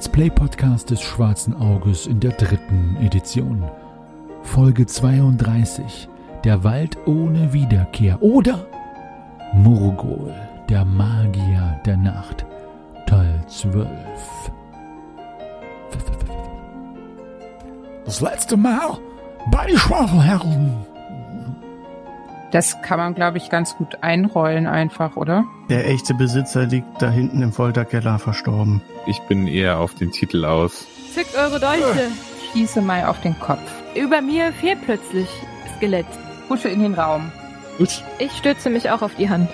[0.00, 3.62] Let's Play Podcast des Schwarzen Auges in der dritten Edition.
[4.42, 6.08] Folge 32.
[6.42, 8.22] Der Wald ohne Wiederkehr.
[8.22, 8.66] Oder
[9.52, 10.34] Murgol,
[10.70, 12.46] der Magier der Nacht.
[13.06, 13.86] Teil 12.
[18.06, 18.96] Das letzte Mal
[19.50, 20.89] bei den Schwafelhelden.
[22.50, 25.44] Das kann man, glaube ich, ganz gut einrollen einfach, oder?
[25.68, 28.82] Der echte Besitzer liegt da hinten im Folterkeller verstorben.
[29.06, 30.86] Ich bin eher auf den Titel aus.
[31.14, 32.10] Zückt eure Dolche.
[32.52, 33.60] Schieße mal auf den Kopf.
[33.94, 35.28] Über mir fehlt plötzlich
[35.76, 36.06] Skelett.
[36.48, 37.30] Pusche in den Raum.
[37.78, 38.04] Gut.
[38.18, 39.48] Ich stütze mich auch auf die Hand.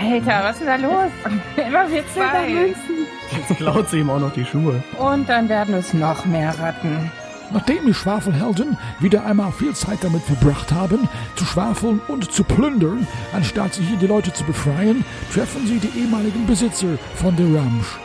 [0.00, 1.10] Alter, was ist denn da los?
[1.56, 2.48] Immer wir zwei.
[2.48, 3.06] Münzen.
[3.32, 4.82] Jetzt klaut sie ihm auch noch die Schuhe.
[4.98, 7.10] Und dann werden es noch mehr Ratten.
[7.52, 13.06] Nachdem die Schwafelhelden wieder einmal viel Zeit damit verbracht haben, zu schwafeln und zu plündern,
[13.34, 17.98] anstatt hier die Leute zu befreien, treffen sie die ehemaligen Besitzer von der Ramsch.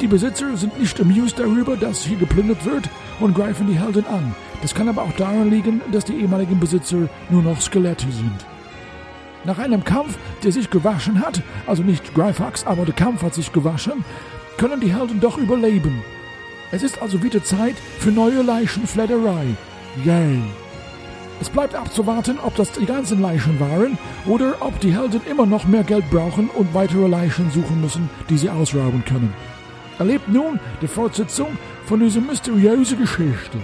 [0.00, 2.88] Die Besitzer sind nicht amused darüber, dass hier geplündert wird
[3.20, 4.34] und greifen die Helden an.
[4.60, 8.44] Das kann aber auch daran liegen, dass die ehemaligen Besitzer nur noch Skelette sind.
[9.44, 13.52] Nach einem Kampf, der sich gewaschen hat, also nicht Greifax, aber der Kampf hat sich
[13.52, 14.04] gewaschen,
[14.56, 16.02] können die Helden doch überleben.
[16.70, 19.46] Es ist also wieder Zeit für neue Leichenfledderei.
[20.04, 20.42] Yay!
[21.40, 25.66] Es bleibt abzuwarten, ob das die ganzen Leichen waren oder ob die Helden immer noch
[25.66, 29.32] mehr Geld brauchen und weitere Leichen suchen müssen, die sie ausrauben können.
[29.98, 33.58] Erlebt nun die Fortsetzung von dieser mysteriösen Geschichte.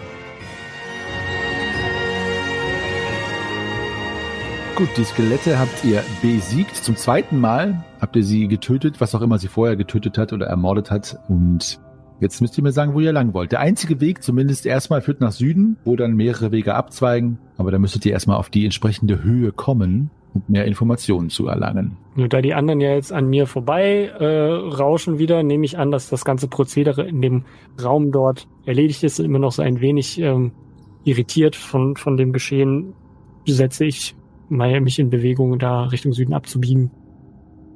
[4.76, 6.76] Gut, die Skelette habt ihr besiegt.
[6.76, 10.46] Zum zweiten Mal habt ihr sie getötet, was auch immer sie vorher getötet hat oder
[10.46, 11.18] ermordet hat.
[11.28, 11.78] Und
[12.20, 13.52] jetzt müsst ihr mir sagen, wo ihr lang wollt.
[13.52, 17.38] Der einzige Weg, zumindest erstmal, führt nach Süden, wo dann mehrere Wege abzweigen.
[17.56, 21.96] Aber da müsstet ihr erstmal auf die entsprechende Höhe kommen, um mehr Informationen zu erlangen.
[22.16, 25.90] Nur da die anderen ja jetzt an mir vorbei äh, rauschen wieder, nehme ich an,
[25.90, 27.44] dass das ganze Prozedere in dem
[27.82, 30.52] Raum dort erledigt ist, immer noch so ein wenig ähm,
[31.04, 32.94] irritiert von, von dem Geschehen,
[33.46, 34.16] setze ich
[34.48, 36.90] mal mich in Bewegung, da Richtung Süden abzubiegen.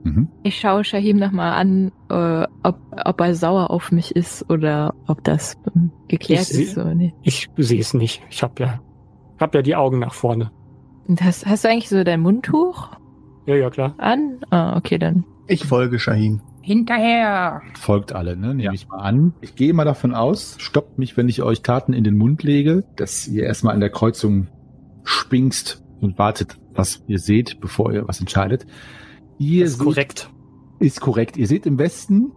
[0.05, 0.29] Mhm.
[0.43, 5.25] Ich schaue Shahim nochmal an, äh, ob, ob er sauer auf mich ist oder ob
[5.25, 7.15] das ähm, geklärt Ich seh- ist oder nicht.
[7.23, 8.23] Ich sehe es nicht.
[8.31, 8.81] Ich habe ja,
[9.41, 10.51] hab ja die Augen nach vorne.
[11.07, 12.91] Und hast, hast du eigentlich so dein Mundtuch
[13.47, 13.95] Ja, ja, klar.
[13.99, 14.39] an?
[14.51, 15.25] Ah, okay, dann.
[15.47, 16.41] Ich folge Shahim.
[16.61, 17.63] Hinterher.
[17.79, 18.49] Folgt alle, ne?
[18.49, 18.73] Nehme Ja.
[18.73, 19.33] ich mal an.
[19.41, 22.85] Ich gehe mal davon aus, stoppt mich, wenn ich euch Taten in den Mund lege,
[22.97, 24.49] dass ihr erstmal an der Kreuzung
[25.03, 28.67] springst und wartet, was ihr seht, bevor ihr was entscheidet.
[29.39, 30.31] Ihr Das ist seht- korrekt.
[30.81, 31.37] Ist korrekt.
[31.37, 32.33] Ihr seht im Westen,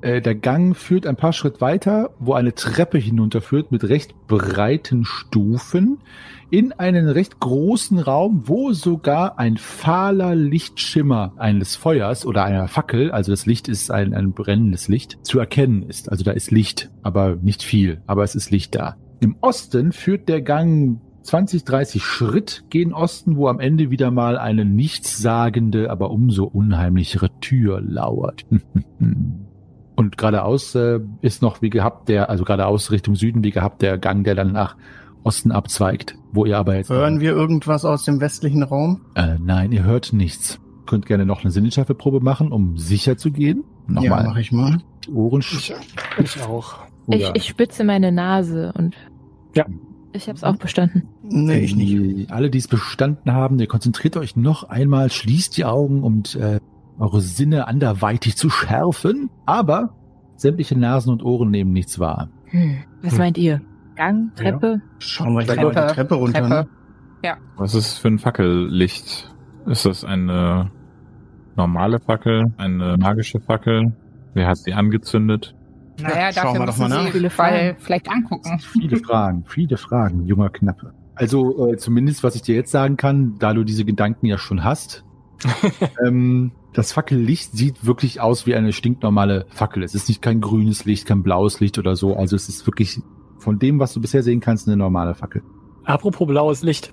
[0.00, 5.04] äh, der Gang führt ein paar Schritt weiter, wo eine Treppe hinunterführt mit recht breiten
[5.04, 5.98] Stufen
[6.50, 13.10] in einen recht großen Raum, wo sogar ein fahler Lichtschimmer eines Feuers oder einer Fackel,
[13.10, 16.10] also das Licht ist ein, ein brennendes Licht, zu erkennen ist.
[16.10, 18.96] Also da ist Licht, aber nicht viel, aber es ist Licht da.
[19.20, 24.36] Im Osten führt der Gang 20, 30 Schritt gen Osten, wo am Ende wieder mal
[24.38, 28.44] eine nichtssagende, aber umso unheimlichere Tür lauert.
[29.96, 33.96] Und geradeaus äh, ist noch wie gehabt der, also geradeaus Richtung Süden wie gehabt der
[33.96, 34.76] Gang, der dann nach
[35.22, 39.00] Osten abzweigt, wo ihr aber jetzt Hören wir irgendwas aus dem westlichen Raum?
[39.14, 40.60] äh, nein, ihr hört nichts.
[40.86, 43.64] Könnt gerne noch eine Sinneschärfeprobe machen, um sicher zu gehen.
[43.88, 44.78] Ja, Nochmal mach ich mal.
[45.06, 45.72] die Ohren Ich,
[46.22, 46.74] ich auch.
[47.06, 48.94] Ich, ich spitze meine Nase und
[49.54, 49.64] Ja.
[50.14, 51.08] Ich habe es auch bestanden.
[51.22, 52.30] Nee, ich nicht.
[52.30, 56.60] Alle, die es bestanden haben, ihr konzentriert euch noch einmal, schließt die Augen, um äh,
[56.98, 59.30] eure Sinne anderweitig zu schärfen.
[59.46, 59.94] Aber
[60.36, 62.28] sämtliche Nasen und Ohren nehmen nichts wahr.
[62.46, 62.76] Hm.
[63.02, 63.18] Was Hm.
[63.18, 63.60] meint ihr?
[63.96, 64.80] Gang, Treppe?
[64.98, 66.40] Schauen wir Treppe, mal die Treppe runter.
[66.48, 66.66] Ne?
[67.22, 67.38] Treppe.
[67.56, 69.32] Was ist für ein Fackellicht?
[69.66, 70.70] Ist das eine
[71.56, 72.52] normale Fackel?
[72.56, 73.92] Eine magische Fackel?
[74.34, 75.54] Wer hat sie angezündet?
[76.00, 77.06] Naja, schauen dafür wir doch mal müssen nach.
[77.06, 77.76] Sie Viele Fall Fragen.
[77.80, 78.58] vielleicht angucken.
[78.58, 80.92] Viele Fragen, viele Fragen, junger Knappe.
[81.14, 84.64] Also äh, zumindest, was ich dir jetzt sagen kann, da du diese Gedanken ja schon
[84.64, 85.04] hast,
[86.06, 89.82] ähm, das Fackellicht sieht wirklich aus wie eine stinknormale Fackel.
[89.82, 92.16] Es ist nicht kein grünes Licht, kein blaues Licht oder so.
[92.16, 93.00] Also es ist wirklich
[93.38, 95.42] von dem, was du bisher sehen kannst, eine normale Fackel.
[95.84, 96.92] Apropos blaues Licht.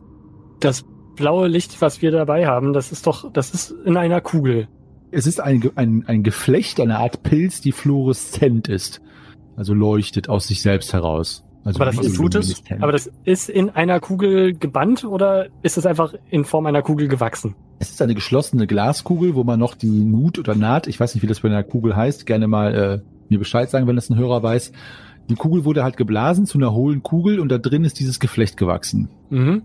[0.59, 4.67] Das blaue Licht, was wir dabei haben, das ist doch, das ist in einer Kugel.
[5.11, 9.01] Es ist ein, ein, ein Geflecht, eine Art Pilz, die fluoreszent ist.
[9.57, 11.45] Also leuchtet aus sich selbst heraus.
[11.63, 12.81] Also Aber das ist lumineszent.
[12.81, 17.07] Aber das ist in einer Kugel gebannt oder ist es einfach in Form einer Kugel
[17.07, 17.55] gewachsen?
[17.79, 21.23] Es ist eine geschlossene Glaskugel, wo man noch die Nut oder Naht, ich weiß nicht,
[21.23, 22.99] wie das bei einer Kugel heißt, gerne mal äh,
[23.29, 24.71] mir Bescheid sagen, wenn das ein Hörer weiß.
[25.29, 28.57] Die Kugel wurde halt geblasen zu einer hohlen Kugel und da drin ist dieses Geflecht
[28.57, 29.09] gewachsen.
[29.29, 29.61] Mhm.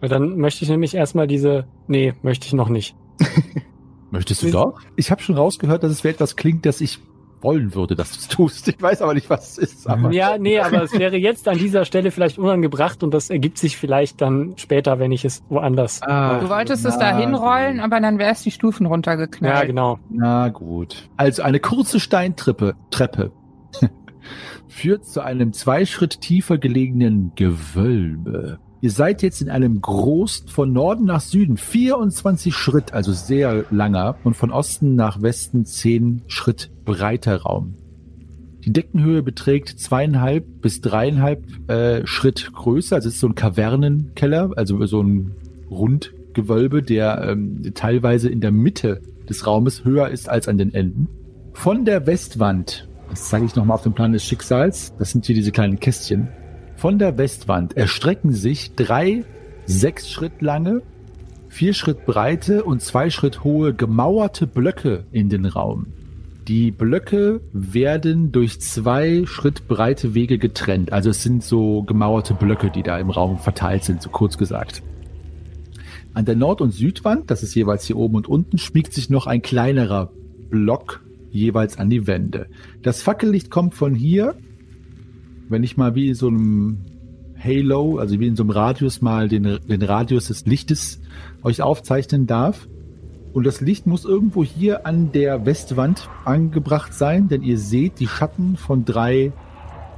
[0.00, 1.64] Dann möchte ich nämlich erstmal diese.
[1.88, 2.94] Nee, möchte ich noch nicht.
[4.10, 4.80] Möchtest du doch?
[4.96, 6.98] Ich habe schon rausgehört, dass es wie etwas klingt, das ich
[7.42, 8.68] wollen würde, dass du es tust.
[8.68, 9.88] Ich weiß aber nicht, was es ist.
[9.88, 13.56] Aber Ja, nee, aber es wäre jetzt an dieser Stelle vielleicht unangebracht und das ergibt
[13.56, 16.02] sich vielleicht dann später, wenn ich es woanders.
[16.02, 19.66] Ah, Du wolltest es da hinrollen, aber dann wärst die Stufen Ja, runtergeknallt.
[19.68, 19.98] genau.
[20.10, 21.08] Na gut.
[21.16, 23.32] Also eine kurze Steintreppe Treppe
[24.68, 28.58] führt zu einem zwei Schritt tiefer gelegenen Gewölbe.
[28.82, 34.16] Ihr seid jetzt in einem großen, von Norden nach Süden 24 Schritt, also sehr langer,
[34.24, 37.74] und von Osten nach Westen 10 Schritt breiter Raum.
[38.64, 42.96] Die Deckenhöhe beträgt zweieinhalb bis dreieinhalb äh, Schritt größer.
[42.96, 45.34] Also es ist so ein Kavernenkeller, also so ein
[45.70, 51.08] Rundgewölbe, der ähm, teilweise in der Mitte des Raumes höher ist als an den Enden.
[51.52, 55.34] Von der Westwand, das zeige ich nochmal auf dem Plan des Schicksals, das sind hier
[55.34, 56.28] diese kleinen Kästchen.
[56.80, 59.26] Von der Westwand erstrecken sich drei
[59.66, 60.80] sechs Schritt lange,
[61.50, 65.88] vier Schritt breite und zwei Schritt hohe gemauerte Blöcke in den Raum.
[66.48, 70.90] Die Blöcke werden durch zwei Schritt breite Wege getrennt.
[70.90, 74.82] Also es sind so gemauerte Blöcke, die da im Raum verteilt sind, so kurz gesagt.
[76.14, 79.26] An der Nord- und Südwand, das ist jeweils hier oben und unten, schmiegt sich noch
[79.26, 80.12] ein kleinerer
[80.48, 82.46] Block jeweils an die Wände.
[82.80, 84.34] Das Fackellicht kommt von hier,
[85.50, 86.78] wenn ich mal wie in so einem
[87.42, 91.00] Halo, also wie in so einem Radius mal den, den Radius des Lichtes
[91.42, 92.68] euch aufzeichnen darf.
[93.32, 98.08] Und das Licht muss irgendwo hier an der Westwand angebracht sein, denn ihr seht die
[98.08, 99.32] Schatten von drei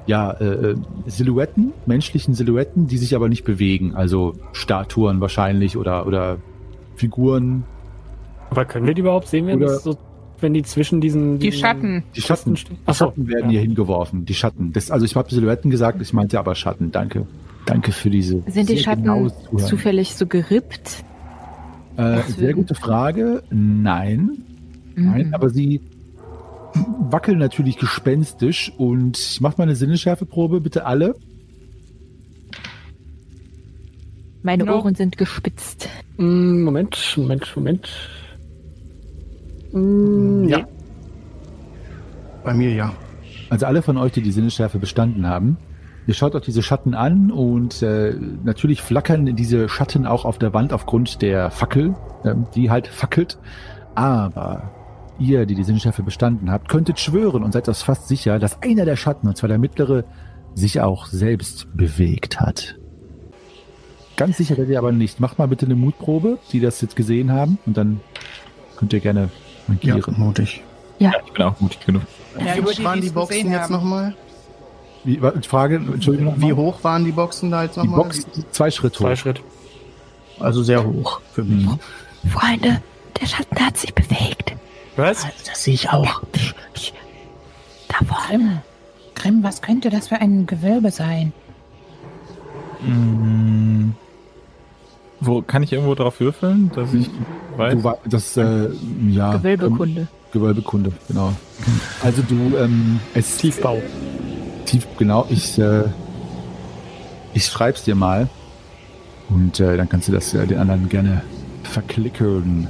[0.07, 0.77] ja, äh, äh,
[1.07, 3.95] Silhouetten, menschlichen Silhouetten, die sich aber nicht bewegen.
[3.95, 6.39] Also Statuen wahrscheinlich oder, oder
[6.97, 7.65] Figuren.
[8.51, 9.97] Aber können wir die überhaupt sehen, wenn, Oder- das so,
[10.43, 11.39] wenn die zwischen diesen.
[11.39, 12.03] Die diesen Schatten.
[12.17, 12.77] Die Schatten, stehen?
[12.83, 13.51] die Achso, Schatten werden ja.
[13.53, 14.25] hier hingeworfen.
[14.25, 14.73] Die Schatten.
[14.73, 16.91] Das, also ich habe Silhouetten gesagt, ich meinte aber Schatten.
[16.91, 17.27] Danke.
[17.67, 18.43] Danke für diese.
[18.49, 19.33] Sind die Schatten Zuhören.
[19.59, 21.05] zufällig so gerippt?
[21.97, 23.43] Äh, sehr gute Frage.
[23.51, 24.39] Nein.
[24.97, 25.35] Nein, Mhm.
[25.35, 25.81] aber sie
[27.11, 31.15] wackeln natürlich gespenstisch und ich mach mal eine Sinneschärfeprobe, bitte alle.
[34.43, 34.77] Meine No.
[34.77, 35.89] Ohren sind gespitzt.
[36.17, 37.89] Mm, Moment, Moment, Moment.
[39.73, 40.59] Mm, Ja.
[40.59, 40.65] nee.
[42.45, 42.93] Bei mir ja.
[43.51, 45.57] Also alle von euch, die die Sinneschärfe bestanden haben.
[46.07, 50.53] Ihr schaut euch diese Schatten an und äh, natürlich flackern diese Schatten auch auf der
[50.53, 53.39] Wand aufgrund der Fackel, ähm, die halt fackelt.
[53.95, 54.73] Aber
[55.21, 58.85] ihr, die die Sinneschärfe bestanden habt, könntet schwören und seid das fast sicher, dass einer
[58.85, 60.05] der Schatten, und zwar der mittlere,
[60.55, 62.77] sich auch selbst bewegt hat.
[64.17, 65.21] Ganz sicher seid ihr aber nicht.
[65.21, 68.01] Macht mal bitte eine Mutprobe, die das jetzt gesehen haben, und dann
[68.77, 69.29] könnt ihr gerne
[69.69, 70.15] Ja, markieren.
[70.19, 70.63] mutig.
[70.99, 72.03] Ja, ich bin auch mutig genug.
[72.39, 74.15] Ja, Wie hoch die, waren die die Boxen jetzt nochmal?
[75.05, 76.35] Wie, Frage, Entschuldigung.
[76.37, 78.05] Wie hoch waren die Boxen da jetzt Die nochmal?
[78.05, 79.05] Box zwei Schritte hoch.
[79.07, 79.43] Zwei Schritt.
[80.39, 81.67] Also sehr hoch für mich.
[81.67, 81.79] Mhm.
[82.31, 82.83] Freunde,
[83.21, 84.55] der Schatten hat sich bewegt.
[84.97, 85.27] Was?
[85.47, 86.23] Das sehe ich auch.
[87.89, 88.29] Da vorne.
[88.29, 88.59] Grimm.
[89.15, 91.33] Grimm, was könnte das für ein Gewölbe sein?
[92.81, 93.91] Mm,
[95.25, 97.09] Wo kann ich irgendwo drauf würfeln, dass ich
[97.57, 97.81] weiß?
[97.81, 98.71] Du das, äh,
[99.09, 99.37] ja.
[99.37, 100.01] Gewölbekunde.
[100.01, 101.33] Ähm, Gewölbekunde, genau.
[102.03, 103.81] Also du, ähm, es Tiefbau.
[104.67, 105.85] tief, genau, ich, äh,
[107.35, 108.29] ich schreib's dir mal.
[109.29, 111.23] Und äh, dann kannst du das äh, den anderen gerne
[111.63, 112.67] verklickern.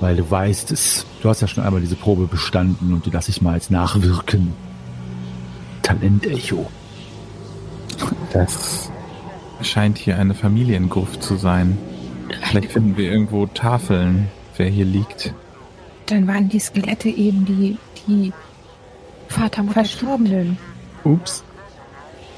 [0.00, 1.06] Weil du weißt es.
[1.22, 4.52] Du hast ja schon einmal diese Probe bestanden und die lasse ich mal als nachwirken.
[5.82, 6.66] Talentecho.
[8.32, 8.90] Das
[9.62, 11.78] scheint hier eine Familiengruft zu sein.
[12.42, 15.32] Vielleicht finden wir irgendwo Tafeln, wer hier liegt.
[16.06, 18.32] Dann waren die Skelette eben die, die
[19.28, 20.58] Vater, Mutter, Verstorbenen.
[21.04, 21.44] Ups.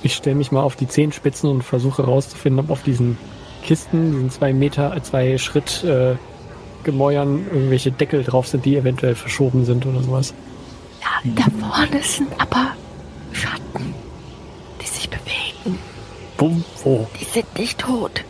[0.02, 3.18] Ich stelle mich mal auf die Zehenspitzen und versuche herauszufinden, ob auf diesen
[3.64, 6.16] Kisten, diesen zwei Meter, äh, zwei Schritt äh,
[6.84, 10.32] Gemäuern irgendwelche Deckel drauf sind, die eventuell verschoben sind oder sowas.
[11.00, 12.68] Ja, da vorne sind aber
[13.32, 13.87] Schatten.
[16.38, 16.56] Wo?
[16.84, 17.06] Wo?
[17.20, 18.24] Die sind nicht tot.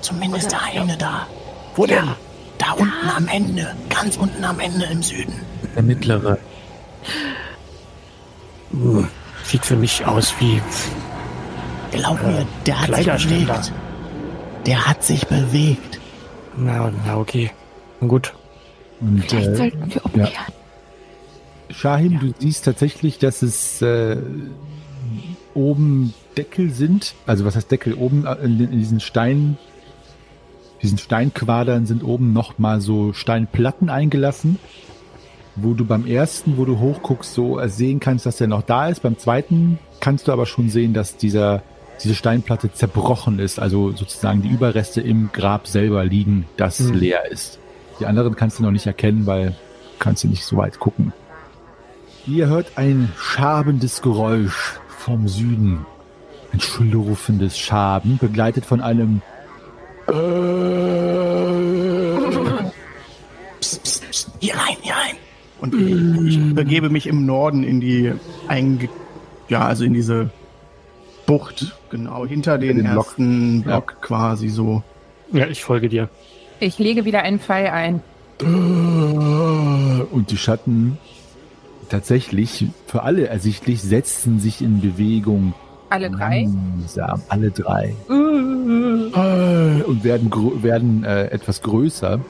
[0.00, 1.26] Zumindest der eine da.
[1.76, 2.00] Wo Ja.
[2.00, 2.08] denn?
[2.58, 3.74] Da unten am Ende.
[3.88, 5.32] Ganz unten am Ende im Süden.
[5.74, 6.38] Der mittlere.
[8.72, 9.08] Hm,
[9.44, 10.60] Sieht für mich aus wie.
[11.92, 13.72] Glaub mir, der hat sich bewegt.
[14.66, 15.98] Der hat sich bewegt.
[16.56, 17.50] Na, na okay.
[18.00, 18.34] Na gut.
[19.00, 20.30] Und, Vielleicht äh, sollten wir umkehren.
[21.70, 24.18] Shahim, du siehst tatsächlich, dass es äh,
[25.54, 27.14] oben Deckel sind.
[27.26, 27.94] Also was heißt Deckel?
[27.94, 29.58] Oben äh, in, in diesen Stein,
[30.82, 34.58] diesen Steinquadern sind oben noch mal so Steinplatten eingelassen,
[35.56, 39.02] wo du beim ersten, wo du hochguckst, so sehen kannst, dass der noch da ist.
[39.02, 41.62] Beim zweiten kannst du aber schon sehen, dass dieser
[42.02, 46.94] diese Steinplatte zerbrochen ist, also sozusagen die Überreste im Grab selber liegen, das Mhm.
[46.94, 47.58] leer ist.
[48.00, 49.54] Die anderen kannst du noch nicht erkennen, weil
[49.98, 51.12] kannst du nicht so weit gucken.
[52.26, 55.84] Ihr hört ein schabendes Geräusch vom Süden.
[56.52, 59.22] Ein schlurfendes Schaben, begleitet von einem
[63.60, 64.30] Psst, psst, psst.
[64.40, 65.16] Hier rein, hier rein.
[65.60, 68.12] Und ich, ich begebe mich im Norden in die
[68.48, 68.88] einge
[69.50, 70.30] ja, also in diese
[71.26, 73.06] Bucht, genau, hinter den, den Block.
[73.06, 74.82] ersten Block quasi so.
[75.32, 76.08] Ja, ich folge dir.
[76.60, 78.00] Ich lege wieder einen Pfeil ein.
[78.40, 80.98] und die Schatten
[81.88, 85.54] tatsächlich für alle ersichtlich setzen sich in Bewegung.
[85.90, 86.44] Alle drei.
[86.44, 87.94] Langsam, alle drei.
[88.08, 90.32] Äh, Und werden,
[90.62, 92.20] werden äh, etwas größer.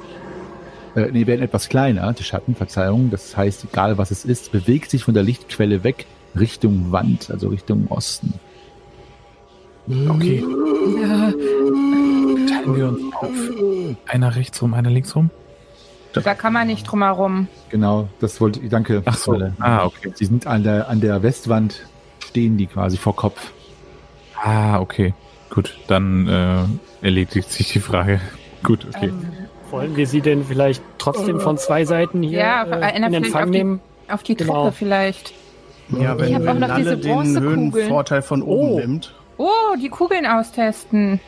[0.96, 3.10] Äh, nee, werden etwas kleiner, die Schatten, Verzeihung.
[3.10, 6.06] Das heißt, egal was es ist, bewegt sich von der Lichtquelle weg
[6.38, 8.34] Richtung Wand, also Richtung Osten.
[9.86, 10.42] Okay.
[12.48, 13.30] Teilen wir uns auf.
[14.06, 15.30] Einer rechts rum, einer links rum.
[16.12, 17.48] Da kann man nicht drum herum.
[17.68, 19.02] Genau, das wollte ich, danke.
[19.04, 19.40] Ach so.
[19.60, 20.12] Ah, okay.
[20.14, 21.86] Sie sind an der, an der Westwand,
[22.30, 23.52] stehen die quasi vor Kopf.
[24.42, 25.14] Ah, okay.
[25.50, 28.20] Gut, dann äh, erledigt sich die Frage.
[28.62, 29.06] Gut, okay.
[29.08, 29.26] Ähm,
[29.70, 33.44] Wollen wir sie denn vielleicht trotzdem von zwei Seiten hier Ja, äh, einer in Empfang
[33.44, 33.80] auf die- nehmen?
[34.08, 34.64] auf die Genau.
[34.64, 35.32] Treppe vielleicht.
[35.90, 37.38] Ja, wenn, Ich hab auch wenn noch Nalle diese den.
[37.40, 38.78] Höhenvorteil von oben Oh.
[38.78, 39.14] nimmt.
[39.38, 39.46] Oh,
[39.80, 41.20] die Kugeln austesten.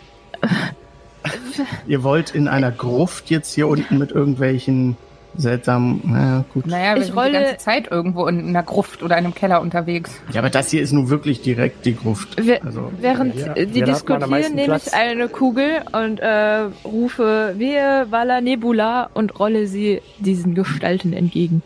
[1.87, 4.97] Ihr wollt in einer Gruft jetzt hier unten mit irgendwelchen
[5.37, 6.67] seltsamen, naja, gut.
[6.67, 9.61] Naja, wir Ich sind rolle- die ganze Zeit irgendwo in einer Gruft oder einem Keller
[9.61, 10.11] unterwegs.
[10.33, 12.45] Ja, aber das hier ist nun wirklich direkt die Gruft.
[12.45, 14.87] Wir- Also, Während Ja, die diskutieren, nehme Platz?
[14.89, 21.63] ich eine Kugel und äh, rufe Wehe, Vala Nebula und rolle sie diesen Gestalten entgegen.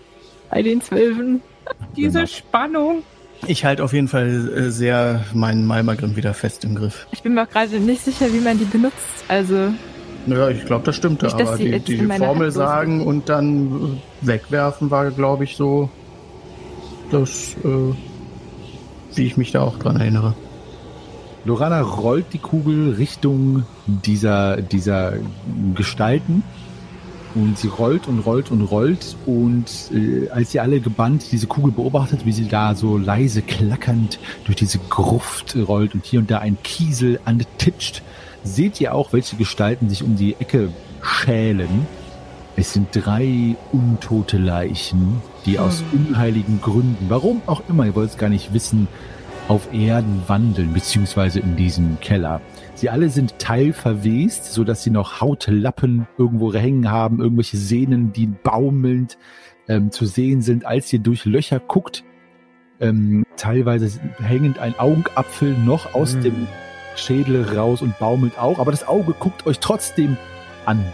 [0.50, 1.42] Bei den Zwölfen.
[1.96, 2.26] Diese Genau.
[2.26, 3.02] Spannung.
[3.46, 7.06] ich halte auf jeden Fall äh, sehr meinen Malmagrim wieder fest im Griff.
[7.10, 8.94] Ich bin mir auch gerade nicht sicher, wie man die benutzt.
[9.28, 9.72] Also,
[10.26, 13.28] Naja, ich glaube, das stimmte, Nicht, dass aber sie die, die Formel Hand sagen und
[13.28, 15.88] dann wegwerfen war, glaube ich, so,
[17.10, 17.94] das, äh,
[19.14, 20.34] wie ich mich da auch dran erinnere.
[21.44, 25.12] Lorana rollt die Kugel Richtung dieser, dieser
[25.74, 26.42] Gestalten.
[27.36, 29.14] Und sie rollt und rollt und rollt.
[29.26, 34.18] Und äh, als ihr alle gebannt diese Kugel beobachtet, wie sie da so leise klackernd
[34.44, 38.02] durch diese Gruft rollt und hier und da ein Kiesel antitscht,
[38.46, 40.70] seht ihr auch, welche Gestalten sich um die Ecke
[41.02, 41.86] schälen.
[42.56, 48.16] Es sind drei untote Leichen, die aus unheiligen Gründen, warum auch immer, ihr wollt es
[48.16, 48.88] gar nicht wissen,
[49.48, 52.40] auf Erden wandeln, beziehungsweise in diesem Keller.
[52.74, 58.26] Sie alle sind teilverwest, so dass sie noch Hautlappen irgendwo hängen haben, irgendwelche Sehnen, die
[58.26, 59.18] baumelnd
[59.68, 62.04] ähm, zu sehen sind, als ihr durch Löcher guckt.
[62.80, 66.20] Ähm, teilweise hängend ein Augapfel noch aus Mm.
[66.22, 66.46] dem
[66.98, 70.16] Schädel raus und baumelt auch, aber das Auge guckt euch trotzdem
[70.64, 70.84] an.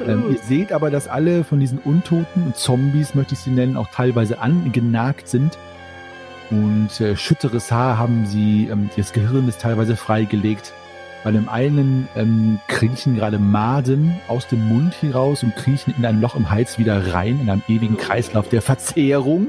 [0.00, 3.76] Ähm, ihr seht aber, dass alle von diesen Untoten und Zombies, möchte ich sie nennen,
[3.76, 5.56] auch teilweise angenagt sind.
[6.50, 10.72] Und äh, schütteres Haar haben sie, ähm, das Gehirn ist teilweise freigelegt.
[11.22, 16.20] Bei dem einen ähm, kriechen gerade Maden aus dem Mund heraus und kriechen in ein
[16.20, 19.48] Loch im Hals wieder rein, in einem ewigen Kreislauf der Verzehrung.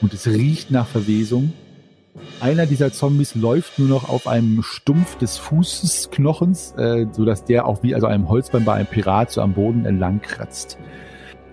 [0.00, 1.52] Und es riecht nach Verwesung.
[2.40, 7.66] Einer dieser Zombies läuft nur noch auf einem Stumpf des Fußesknochens, äh, so dass der
[7.66, 10.78] auch wie also einem Holzbein bei einem Pirat so am Boden entlang kratzt.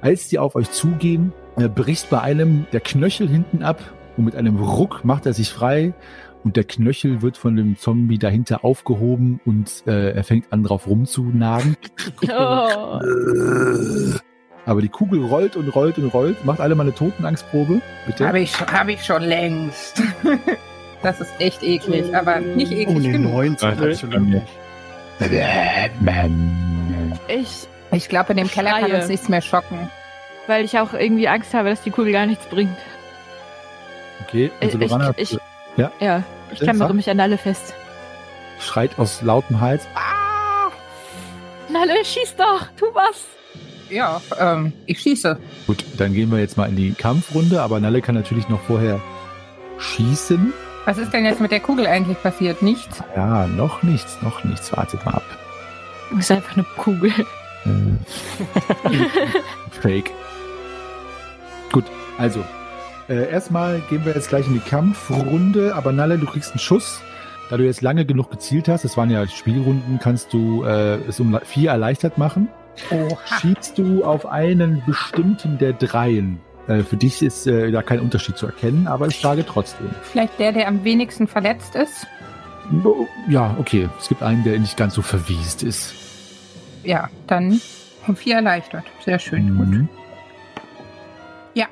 [0.01, 3.81] Als die auf euch zugehen, äh, bricht bei einem der Knöchel hinten ab
[4.15, 5.93] und mit einem Ruck macht er sich frei
[6.43, 10.87] und der Knöchel wird von dem Zombie dahinter aufgehoben und äh, er fängt an drauf
[10.87, 11.75] rumzunagen.
[12.29, 12.99] oh.
[14.67, 16.45] Aber die Kugel rollt und rollt und rollt.
[16.45, 18.27] Macht alle mal eine Totenangstprobe, bitte.
[18.27, 20.03] Habe ich, schon- hab ich schon längst.
[21.03, 23.31] Das ist echt eklig, aber nicht eklig Oh, nee, genug.
[23.33, 24.47] 19, Alter, absolut nicht.
[26.01, 27.19] Man.
[27.27, 29.91] ich, Ich glaube, in dem Keller kann uns nichts mehr schocken.
[30.47, 32.75] weil ich auch irgendwie Angst habe, dass die Kugel gar nichts bringt.
[34.27, 35.37] Okay, also Ich- Lorana ich-
[35.77, 35.91] Ja?
[35.99, 37.75] Ja, ich klammere mich an alle fest.
[38.59, 39.87] schreit aus lautem Hals.
[41.69, 43.23] Nalle, schieß doch, tu was.
[43.89, 45.37] Ja, ähm, ich schieße.
[45.65, 48.99] Gut, dann gehen wir jetzt mal in die Kampfrunde, aber Nalle kann natürlich noch vorher
[49.79, 50.53] schießen.
[50.85, 52.61] Was ist denn jetzt mit der Kugel eigentlich passiert?
[52.61, 53.03] Nichts?
[53.15, 54.75] Ja, noch nichts, noch nichts.
[54.75, 55.23] Wartet mal ab.
[56.11, 57.11] Das ist einfach eine Kugel.
[57.65, 58.99] Äh,
[59.81, 60.11] Fake.
[61.71, 61.85] Gut,
[62.17, 62.43] also.
[63.09, 67.01] Äh, erstmal gehen wir jetzt gleich in die Kampfrunde, aber Nalle, du kriegst einen Schuss.
[67.49, 71.19] Da du jetzt lange genug gezielt hast, das waren ja Spielrunden, kannst du äh, es
[71.19, 72.49] um vier erleichtert machen.
[72.91, 73.17] Oha.
[73.39, 76.39] Schießt du auf einen bestimmten der dreien.
[76.67, 79.89] Äh, für dich ist äh, da kein Unterschied zu erkennen, aber ich frage trotzdem.
[80.03, 82.05] Vielleicht der, der am wenigsten verletzt ist?
[83.29, 83.89] Ja, okay.
[83.99, 85.93] Es gibt einen, der nicht ganz so verwiest ist.
[86.83, 87.61] Ja, dann
[88.07, 88.83] um vier erleichtert.
[89.03, 89.57] Sehr schön.
[89.57, 89.67] Gut.
[89.67, 89.89] Mhm.
[91.53, 91.65] Ja.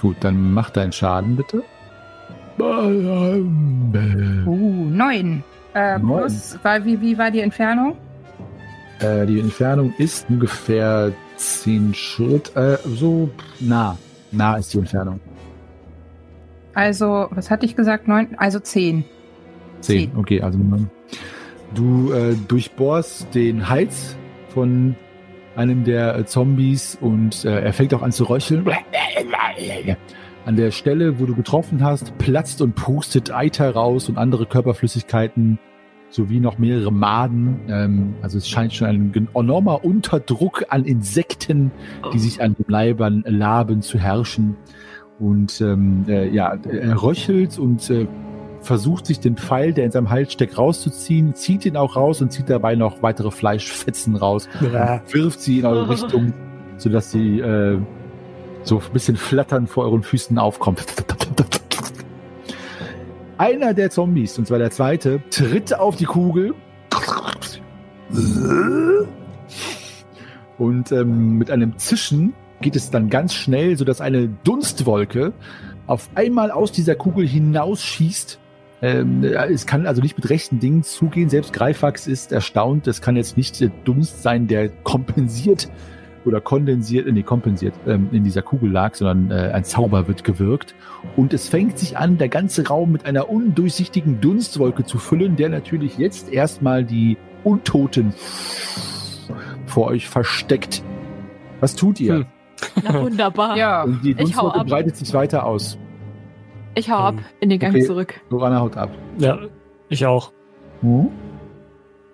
[0.00, 1.62] Gut, dann mach deinen Schaden bitte.
[2.58, 3.40] Äh,
[4.46, 5.42] Uh, neun.
[5.74, 6.18] Äh, Neun.
[6.18, 7.96] plus, war, wie, wie war die Entfernung?
[9.00, 12.54] Äh, die Entfernung ist ungefähr 10 Schritt.
[12.56, 13.98] Äh, so nah.
[14.30, 15.20] Nah ist die Entfernung.
[16.74, 18.08] Also, was hatte ich gesagt?
[18.08, 19.04] Neun, also zehn.
[19.80, 20.10] 10.
[20.10, 20.16] Zehn.
[20.16, 20.58] Okay, also
[21.74, 24.16] du äh, durchbohrst den Hals
[24.48, 24.96] von
[25.56, 28.66] einem der äh, Zombies und äh, er fängt auch an zu röcheln.
[30.46, 35.58] An der Stelle, wo du getroffen hast, platzt und pustet Eiter raus und andere Körperflüssigkeiten
[36.14, 37.60] sowie noch mehrere Maden.
[37.68, 41.72] Ähm, also es scheint schon ein enormer Unterdruck an Insekten,
[42.12, 44.56] die sich an den Leibern laben, zu herrschen.
[45.18, 48.06] Und ähm, äh, ja, er röchelt und äh,
[48.60, 52.32] versucht sich den Pfeil, der in seinem Hals steckt, rauszuziehen, zieht ihn auch raus und
[52.32, 55.02] zieht dabei noch weitere Fleischfetzen raus, Ja.
[55.10, 56.32] wirft sie in eure Richtung,
[56.78, 57.78] sodass sie äh,
[58.62, 60.84] so ein bisschen flattern vor euren Füßen aufkommt.
[63.36, 66.54] Einer der Zombies, und zwar der zweite, tritt auf die Kugel
[70.58, 75.32] und ähm, mit einem Zischen geht es dann ganz schnell, sodass eine Dunstwolke
[75.86, 78.38] auf einmal aus dieser Kugel hinausschießt.
[78.82, 81.28] Ähm, es kann also nicht mit rechten Dingen zugehen.
[81.28, 82.86] Selbst Greifax ist erstaunt.
[82.86, 85.68] Es kann jetzt nicht der Dunst sein, der kompensiert
[86.26, 90.74] oder kondensiert, nee, kompensiert ähm, in dieser Kugel lag, sondern äh, ein Zauber wird gewirkt.
[91.16, 95.48] Und es fängt sich an, der ganze Raum mit einer undurchsichtigen Dunstwolke zu füllen, der
[95.50, 98.14] natürlich jetzt erstmal die Untoten
[99.66, 100.82] vor euch versteckt.
[101.60, 102.14] Was tut ihr?
[102.14, 102.26] Hm.
[102.82, 103.56] Na wunderbar.
[103.56, 103.82] Ja.
[103.82, 104.66] Und die Ich hau Dunstwolke ab.
[104.66, 105.78] breitet sich weiter aus.
[106.74, 107.84] Ich hau ab in den Gang Okay.
[107.84, 108.20] zurück.
[108.30, 108.90] Lorana haut ab.
[109.18, 109.38] ja,
[109.88, 110.32] ich auch.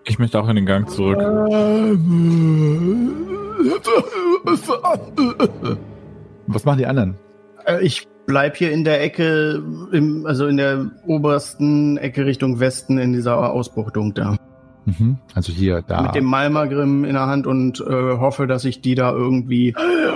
[0.05, 1.19] Ich möchte auch in den Gang zurück.
[6.47, 7.17] Was machen die anderen?
[7.65, 12.99] Äh, Ich bleib hier in der Ecke, im, also in der obersten Ecke Richtung Westen
[12.99, 14.37] in dieser Ausbuchtung da.
[14.85, 15.19] Mhm.
[15.35, 16.03] Also hier, da.
[16.03, 19.75] Mit dem Malmagrim in der Hand und äh, hoffe, dass ich die da irgendwie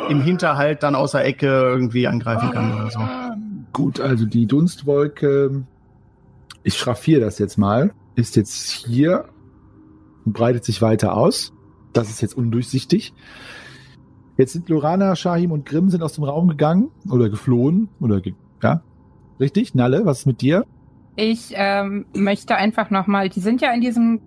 [0.08, 3.00] im Hinterhalt dann aus der Ecke irgendwie angreifen kann oder so.
[3.72, 5.64] Gut, also die Dunstwolke,
[6.62, 9.26] ich schraffiere das jetzt mal, ist jetzt hier
[10.24, 11.52] und breitet sich weiter aus.
[11.94, 13.14] Das ist jetzt undurchsichtig.
[14.36, 18.34] Jetzt sind Lorana, Shahim und Grimm sind aus dem Raum gegangen oder geflohen oder ge
[18.62, 18.82] ja,
[19.40, 19.74] richtig?
[19.74, 20.64] Nalle, was ist mit dir?
[21.16, 24.20] Ich ähm, möchte einfach nochmal, die sind ja in diesem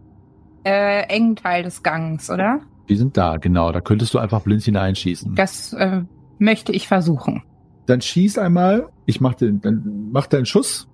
[0.63, 2.61] äh, engen Teil des Gangs, oder?
[2.87, 3.71] Die sind da, genau.
[3.71, 5.35] Da könntest du einfach blind hineinschießen.
[5.35, 6.03] Das äh,
[6.39, 7.43] möchte ich versuchen.
[7.85, 8.89] Dann schieß einmal.
[9.05, 10.87] Ich mach den, dann mach deinen Schuss.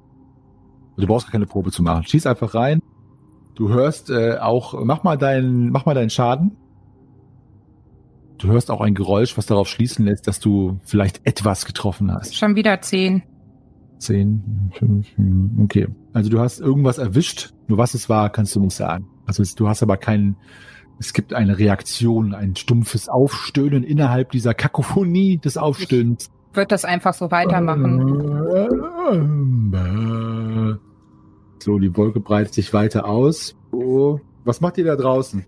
[0.98, 2.04] Du brauchst gar keine Probe zu machen.
[2.04, 2.82] Schieß einfach rein.
[3.56, 6.56] Du hörst äh, auch, mach mal deinen, mach mal deinen Schaden.
[8.38, 12.36] Du hörst auch ein Geräusch, was darauf schließen lässt, dass du vielleicht etwas getroffen hast.
[12.36, 13.24] Schon wieder zehn.
[14.00, 15.08] Zehn, fünf,
[15.62, 15.88] okay.
[16.12, 17.54] Also du hast irgendwas erwischt.
[17.68, 19.08] Nur was es war, kannst du nicht sagen.
[19.26, 20.36] Also du hast aber keinen,
[21.00, 26.30] es gibt eine Reaktion, ein stumpfes Aufstöhnen innerhalb dieser Kakophonie des Aufstöhnens.
[26.54, 28.00] Wird das einfach so weitermachen.
[31.60, 33.56] So, die Wolke breitet sich weiter aus.
[33.72, 35.46] Oh, was macht ihr da draußen?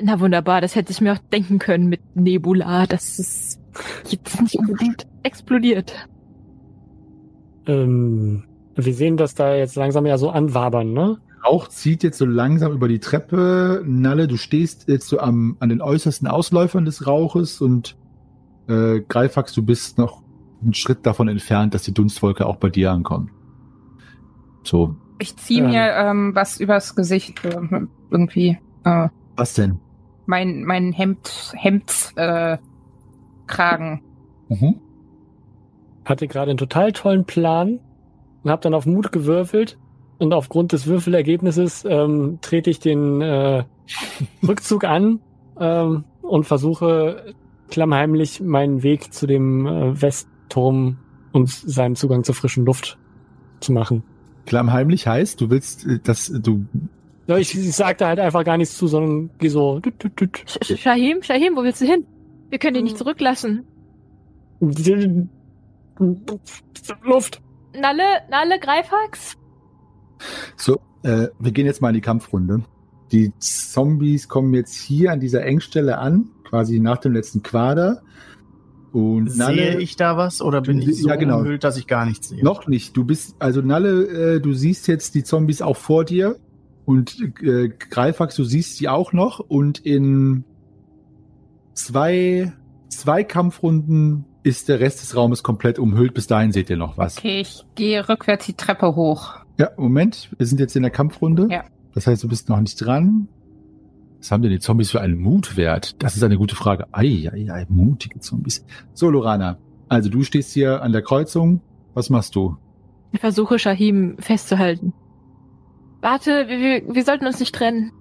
[0.00, 3.58] Na wunderbar, das hätte ich mir auch denken können mit Nebula, dass es
[4.08, 5.92] jetzt nicht unbedingt explodiert.
[7.66, 11.18] Ähm, wir sehen, dass da jetzt langsam ja so anwabern, ne?
[11.44, 13.82] Rauch zieht jetzt so langsam über die Treppe.
[13.86, 17.96] Nalle, du stehst jetzt so am, an den äußersten Ausläufern des Rauches und
[18.68, 20.22] äh, Greifax, du bist noch
[20.62, 23.30] einen Schritt davon entfernt, dass die Dunstwolke auch bei dir ankommt.
[24.64, 25.70] So, Ich ziehe Ähm.
[25.70, 27.56] mir ähm, was übers Gesicht äh,
[28.10, 28.58] irgendwie.
[28.84, 29.78] Äh, was denn?
[30.26, 32.58] Mein mein Hemd Hemd äh,
[33.46, 34.02] Kragen.
[34.48, 34.80] Mhm.
[36.04, 37.80] Hatte gerade einen total tollen Plan
[38.42, 39.78] und habe dann auf Mut gewürfelt.
[40.18, 43.64] Und aufgrund des Würfelergebnisses ähm, trete ich den äh,
[44.46, 45.20] Rückzug an
[45.60, 47.34] ähm, und versuche
[47.68, 50.98] klammheimlich meinen Weg zu dem äh, Westturm
[51.32, 52.98] und seinem Zugang zur frischen Luft
[53.60, 54.02] zu machen.
[54.46, 56.64] Klammheimlich heißt, du willst, äh, dass du
[57.26, 59.80] Ja, ich, ich sagte halt einfach gar nichts zu, sondern gehe so.
[59.80, 60.38] Tüt, tüt, tüt.
[60.46, 62.06] Sch Sch- Shahim, Shahim, wo willst du hin?
[62.50, 63.64] Wir können dich nicht zurücklassen.
[67.02, 67.40] Luft.
[67.78, 69.34] Nalle, Nalle, Greifax?
[70.56, 72.62] So, äh, wir gehen jetzt mal in die Kampfrunde.
[73.12, 78.02] Die Zombies kommen jetzt hier an dieser Engstelle an, quasi nach dem letzten Quader.
[78.92, 81.40] Und Sehe Nalle, ich da was oder bin Du- ich so ja, genau.
[81.40, 82.42] umhüllt, dass ich gar nichts sehe?
[82.42, 82.96] noch nicht.
[82.96, 86.36] Du bist, also Nalle, äh, du siehst jetzt die Zombies auch vor dir.
[86.86, 89.40] Und äh, Greifax, du siehst sie auch noch.
[89.40, 90.44] Und in
[91.74, 92.52] zwei,
[92.88, 96.14] zwei Kampfrunden ist der Rest des Raumes komplett umhüllt.
[96.14, 97.18] Bis dahin seht ihr noch was.
[97.18, 99.34] Okay, ich gehe rückwärts die Treppe hoch.
[99.58, 101.48] Ja, Moment, wir sind jetzt in der Kampfrunde.
[101.50, 101.64] Ja.
[101.92, 103.28] Das heißt, du bist noch nicht dran.
[104.18, 106.00] Was haben denn die Zombies für einen Mutwert?
[106.02, 106.86] Das ist eine gute Frage.
[106.92, 108.64] Ei, ei, ei, mutige Zombies.
[108.94, 111.60] So, Lorana, also du stehst hier an der Kreuzung.
[111.94, 112.56] Was machst du?
[113.12, 114.92] Ich versuche Shahim festzuhalten.
[116.00, 117.92] Warte, wir, wir, wir sollten uns nicht trennen.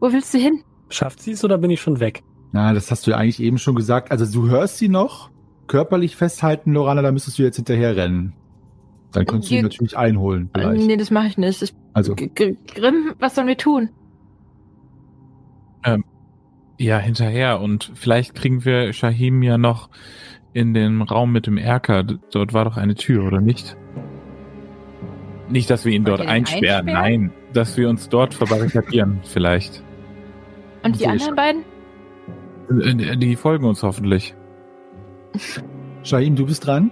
[0.00, 0.62] Wo willst du hin?
[0.88, 2.22] Schafft sie es oder bin ich schon weg?
[2.52, 4.10] Na, das hast du ja eigentlich eben schon gesagt.
[4.10, 5.30] Also du hörst sie noch.
[5.66, 8.34] Körperlich festhalten, Lorana, da müsstest du jetzt hinterher rennen.
[9.12, 10.86] Dann kannst du ihn natürlich einholen, vielleicht.
[10.86, 11.62] Nee, das mache ich nicht.
[11.62, 13.88] Ich, Also, G Grimm, was sollen wir tun?
[16.78, 17.60] Ja, hinterher.
[17.60, 19.90] Und vielleicht kriegen wir Shahim ja noch
[20.52, 22.02] in den Raum mit dem Erker.
[22.02, 23.76] Dort war doch eine Tür, oder nicht?
[25.48, 27.02] Nicht, dass wir ihn Wollt dort einsperren, einsperren?
[27.02, 27.32] nein.
[27.52, 29.82] Dass wir uns dort verbarrikadieren, vielleicht.
[30.82, 31.64] Und die anderen beiden?
[32.82, 34.34] Äh, Die folgen uns hoffentlich.
[36.02, 36.90] Shahim, du bist dran.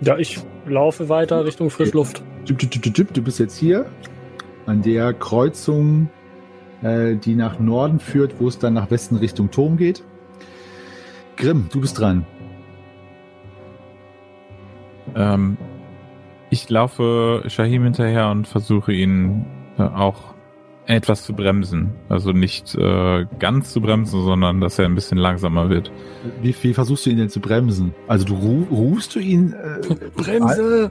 [0.00, 2.22] Ja, ich laufe weiter Richtung Frischluft.
[2.44, 3.86] Du bist jetzt hier
[4.66, 6.08] an der Kreuzung,
[6.82, 10.02] äh, die nach Norden führt, wo es dann nach Westen Richtung Turm geht.
[11.36, 12.26] Grimm, du bist dran.
[15.14, 15.56] Ähm,
[16.50, 19.44] ich laufe Shahim hinterher und versuche ihn
[19.78, 20.34] äh, auch
[20.88, 21.90] etwas zu bremsen.
[22.08, 25.92] Also nicht äh, ganz zu bremsen, sondern dass er ein bisschen langsamer wird.
[26.40, 27.94] Wie, wie versuchst du ihn denn zu bremsen?
[28.06, 29.52] Also du ru rufst du ihn?
[29.52, 30.90] Äh, Bremse!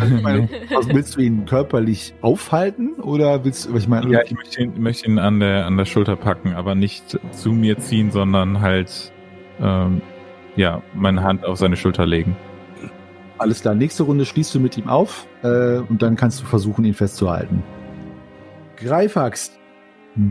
[0.00, 4.34] Also meine, also willst du ihn körperlich aufhalten oder willst du, ich meine, Ja, ich
[4.34, 8.10] möchte ihn, möchte ihn an der an der Schulter packen, aber nicht zu mir ziehen,
[8.10, 9.12] sondern halt
[9.62, 10.02] ähm,
[10.56, 12.36] ja meine Hand auf seine Schulter legen.
[13.38, 13.74] Alles klar.
[13.74, 17.62] Nächste Runde schließt du mit ihm auf äh, und dann kannst du versuchen, ihn festzuhalten.
[18.76, 19.52] Greifax,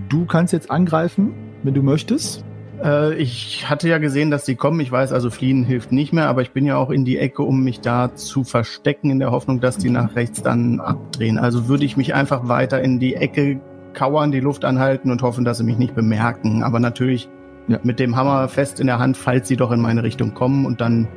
[0.10, 2.44] du kannst jetzt angreifen, wenn du möchtest.
[2.84, 4.80] Äh, ich hatte ja gesehen, dass die kommen.
[4.80, 7.44] Ich weiß also, fliehen hilft nicht mehr, aber ich bin ja auch in die Ecke,
[7.44, 11.38] um mich da zu verstecken, in der Hoffnung, dass die nach rechts dann abdrehen.
[11.38, 13.60] Also würde ich mich einfach weiter in die Ecke
[13.94, 16.64] kauern, die Luft anhalten und hoffen, dass sie mich nicht bemerken.
[16.64, 17.30] Aber natürlich
[17.68, 17.80] Ja.
[17.84, 20.80] mit dem Hammer fest in der Hand, falls sie doch in meine Richtung kommen und
[20.80, 21.08] dann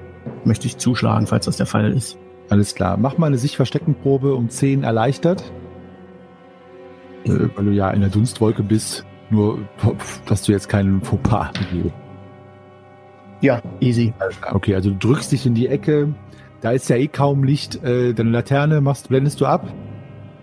[0.45, 2.19] möchte ich zuschlagen, falls das der Fall ist.
[2.49, 2.97] Alles klar.
[2.97, 5.53] Mach mal eine Sich-Verstecken-Probe um 10 erleichtert.
[7.25, 9.05] Äh, weil du ja in der Dunstwolke bist.
[9.31, 9.61] Nur,
[10.27, 11.95] dass du jetzt keinen Fauxpas begehst.
[13.41, 14.13] Ja, easy.
[14.51, 16.13] Okay, also du drückst dich in die Ecke.
[16.61, 17.83] Da ist ja eh kaum Licht.
[17.83, 19.73] Äh, deine Laterne machst, blendest du ab.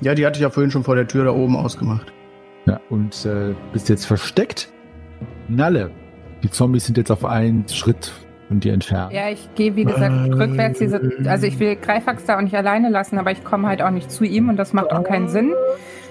[0.02, 2.12] Ja, die hatte ich ja vorhin schon vor der Tür da oben ausgemacht.
[2.66, 4.72] Ja, und äh, bist jetzt versteckt.
[5.48, 5.92] Nalle.
[6.44, 8.12] Die Zombies sind jetzt auf einen Schritt
[8.48, 9.12] von dir entfernt.
[9.14, 11.02] Ja, ich gehe, wie gesagt, rückwärts diese.
[11.26, 14.10] Also ich will Greifax da auch nicht alleine lassen, aber ich komme halt auch nicht
[14.12, 15.54] zu ihm und das macht auch keinen Sinn.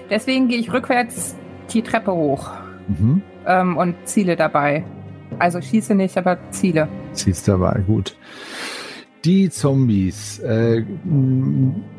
[0.09, 1.35] Deswegen gehe ich rückwärts
[1.73, 2.51] die Treppe hoch
[2.87, 3.21] Mhm.
[3.45, 4.85] ähm, und ziele dabei.
[5.39, 6.87] Also schieße nicht, aber ziele.
[7.11, 8.15] Ziehst dabei, gut.
[9.25, 10.39] Die Zombies.
[10.39, 10.83] Äh,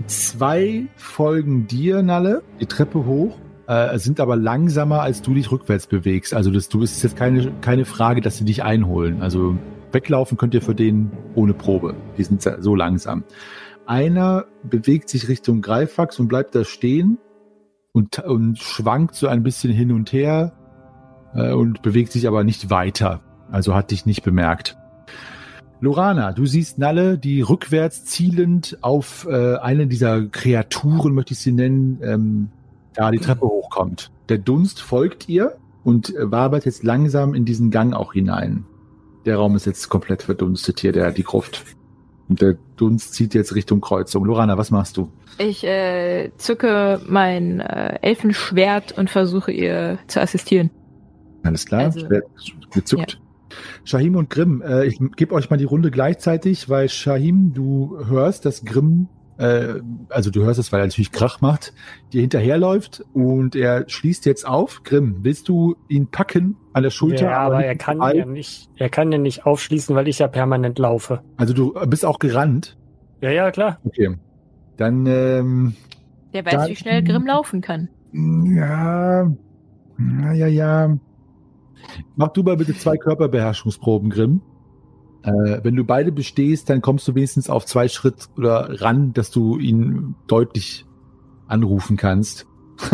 [0.06, 5.86] zwei folgen dir, Nalle, die Treppe hoch, äh, sind aber langsamer, als du dich rückwärts
[5.86, 6.32] bewegst.
[6.32, 9.20] Also das, du ist jetzt keine, keine Frage, dass sie dich einholen.
[9.20, 9.56] Also
[9.92, 11.94] weglaufen könnt ihr für den ohne Probe.
[12.16, 13.24] Die sind so langsam.
[13.86, 17.18] Einer bewegt sich Richtung Greifax und bleibt da stehen
[17.92, 20.52] und, und schwankt so ein bisschen hin und her
[21.34, 23.20] äh, und bewegt sich aber nicht weiter.
[23.50, 24.76] Also hat dich nicht bemerkt.
[25.80, 31.52] Lorana, du siehst Nalle, die rückwärts zielend auf äh, eine dieser Kreaturen, möchte ich sie
[31.52, 32.48] nennen, ähm,
[32.94, 34.10] da die Treppe hochkommt.
[34.28, 38.66] Der Dunst folgt ihr und wabert jetzt langsam in diesen Gang auch hinein.
[39.26, 41.64] Der Raum ist jetzt komplett verdunstet hier, der die Gruft.
[42.28, 44.24] Und der Dunst zieht jetzt Richtung Kreuzung.
[44.24, 45.10] Lorana, was machst du?
[45.38, 50.70] Ich äh, zücke mein äh, Elfenschwert und versuche ihr zu assistieren.
[51.42, 52.24] Alles klar, Also- Schwert
[52.72, 53.20] gezückt.
[53.84, 58.44] Shahim und Grimm, äh, ich gebe euch mal die Runde gleichzeitig, weil Shahim, du hörst,
[58.44, 59.76] dass Grimm, äh,
[60.10, 61.72] also du hörst es, weil er natürlich Krach macht,
[62.12, 64.82] dir hinterherläuft und er schließt jetzt auf.
[64.84, 67.26] Grimm, willst du ihn packen an der Schulter?
[67.26, 70.28] Ja, aber nicht er kann ja nicht, er kann ja nicht aufschließen, weil ich ja
[70.28, 71.20] permanent laufe.
[71.36, 72.76] Also du bist auch gerannt.
[73.20, 73.78] Ja, ja, klar.
[73.84, 74.16] Okay.
[74.76, 75.74] Dann, ähm,
[76.32, 77.88] Der weiß, Dann- wie schnell Grimm laufen kann.
[78.12, 79.24] ja,
[79.98, 80.96] ja, ja, ja.
[82.16, 84.42] Mach du mal bitte zwei Körperbeherrschungsproben, Grimm.
[85.24, 89.30] Äh, wenn du beide bestehst, dann kommst du wenigstens auf zwei Schritt oder ran, dass
[89.32, 90.86] du ihn deutlich
[91.48, 92.46] anrufen kannst.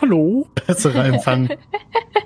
[0.00, 0.46] Hallo?
[0.66, 1.48] Besserer Empfang.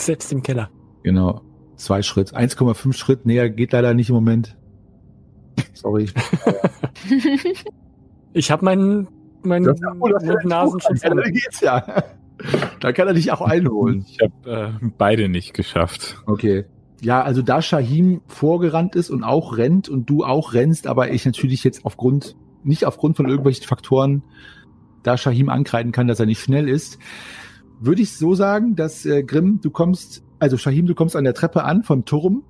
[0.00, 0.70] Selbst im Keller.
[1.02, 1.42] Genau.
[1.76, 2.34] Zwei Schritt.
[2.34, 4.56] 1,5 Schritt näher geht leider nicht im Moment.
[5.74, 6.08] Sorry.
[8.34, 9.08] Ich habe meinen
[9.42, 12.04] meinen oh, das- Nasenschutz Ja, geht's ja.
[12.80, 14.04] Da kann er dich auch einholen.
[14.08, 16.18] Ich habe äh, beide nicht geschafft.
[16.26, 16.66] Okay.
[17.00, 21.26] ja, also da Shahim vorgerannt ist und auch rennt und du auch rennst, aber ich
[21.26, 24.22] natürlich jetzt aufgrund, nicht aufgrund von irgendwelchen Faktoren,
[25.02, 26.98] da Shahim ankreiden kann, dass er nicht schnell ist,
[27.80, 31.34] würde ich so sagen, dass äh, Grimm, du kommst, also Shahim, du kommst an der
[31.34, 32.42] Treppe an vom Turm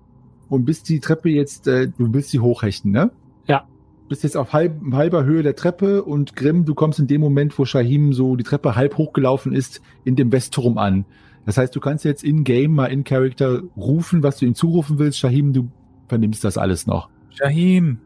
[0.49, 3.11] und bist die Treppe jetzt, äh, du willst sie hochhechten, ne?
[3.47, 3.67] Ja.
[4.09, 7.59] Bist jetzt auf halb, halber Höhe der Treppe und Grimm, du kommst in dem Moment,
[7.59, 11.05] wo Shahim so die Treppe halb hochgelaufen ist, in dem Westturm an.
[11.45, 15.19] Das heißt, du kannst jetzt in-game mal in Character rufen, was du ihm zurufen willst.
[15.19, 15.71] Shahim, du
[16.07, 17.09] vernimmst das alles noch.
[17.31, 17.99] Shahim,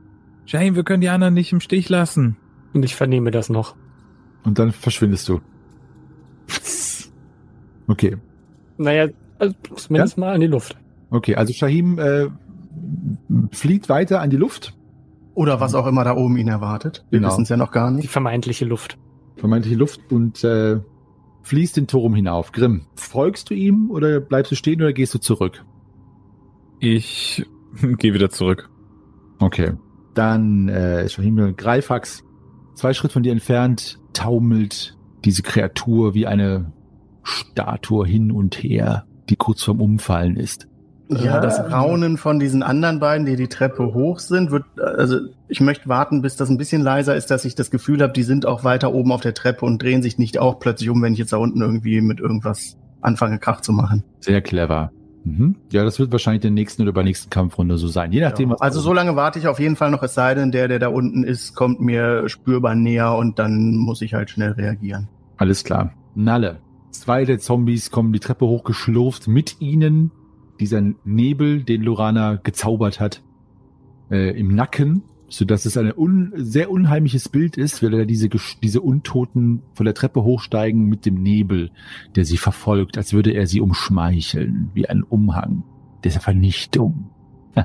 [0.45, 2.37] Shahim, wir können die anderen nicht im Stich lassen.
[2.73, 3.77] Und ich vernehme das noch.
[4.45, 5.41] Und dann verschwindest du.
[7.93, 8.17] Okay.
[8.79, 10.77] Naja, also zumindest mal an die Luft.
[11.11, 12.29] Okay, also Shahim äh,
[13.53, 14.75] flieht weiter an die Luft.
[15.35, 17.05] Oder was auch immer da oben ihn erwartet.
[17.11, 17.31] Wir Genau.
[17.31, 18.11] wissen es ja noch gar Die nicht.
[18.11, 18.99] vermeintliche Luft.
[19.37, 20.79] vermeintliche Luft und äh,
[21.43, 22.53] fließt den Turm hinauf.
[22.53, 25.65] Grimm, folgst du ihm oder bleibst du stehen oder gehst du zurück?
[26.81, 27.45] Ich
[27.99, 28.69] gehe wieder zurück.
[29.39, 29.73] Okay.
[30.15, 32.23] Dann äh, Shahim Greifax,
[32.75, 36.73] zwei Schritt von dir entfernt, taumelt diese Kreatur wie eine
[37.23, 40.69] Statue hin und her, die kurz vorm Umfallen ist.
[41.09, 45.61] Ja, das Raunen von diesen anderen beiden, die die Treppe hoch sind, wird, also ich
[45.61, 48.47] möchte warten, bis das ein bisschen leiser ist, dass ich das Gefühl habe, die sind
[48.47, 51.19] auch weiter oben auf der Treppe und drehen sich nicht auch plötzlich um, wenn ich
[51.19, 54.05] jetzt da unten irgendwie mit irgendwas anfange, Krach zu machen.
[54.21, 54.91] Sehr clever.
[55.25, 55.57] Mhm.
[55.71, 58.11] Ja, das wird wahrscheinlich in der nächsten oder übernächsten Kampfrunde so sein.
[58.11, 58.55] Je nachdem, Ja.
[58.55, 60.79] was Also so lange warte ich auf jeden Fall noch, es sei denn, der, der
[60.79, 65.09] da unten ist, kommt mir spürbar näher und dann muss ich halt schnell reagieren.
[65.37, 65.93] Alles klar.
[66.15, 66.59] Nalle.
[66.93, 69.27] Zwei der Zombies kommen die Treppe hochgeschlurft.
[69.27, 70.13] Mit ihnen
[70.61, 73.23] dieser Nebel, den Lorana gezaubert hat,
[74.11, 78.29] äh, im Nacken, so dass es ein un sehr unheimliches Bild ist, weil da diese,
[78.63, 81.71] diese Untoten von der Treppe hochsteigen mit dem Nebel,
[82.15, 85.65] der sie verfolgt, als würde er sie umschmeicheln, wie ein Umhang
[86.05, 87.11] der Vernichtung.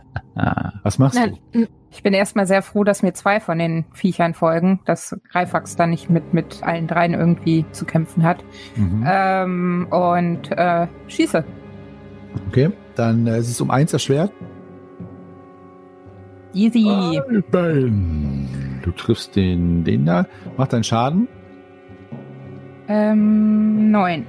[0.83, 1.67] Was machst Nein, du?
[1.97, 5.87] Ich bin erstmal sehr froh, dass mir zwei von den Viechern folgen, dass Greifax da
[5.87, 8.43] nicht mit, mit allen dreien irgendwie zu kämpfen hat.
[8.75, 9.03] Mhm.
[9.03, 11.43] Ähm, und äh, schieße.
[12.49, 14.31] Okay, dann äh, ist es um eins erschwert.
[16.53, 16.87] Easy.
[16.87, 18.47] Alben.
[18.83, 21.27] Du triffst den, den da, mach deinen Schaden.
[22.87, 24.27] Ähm, neun.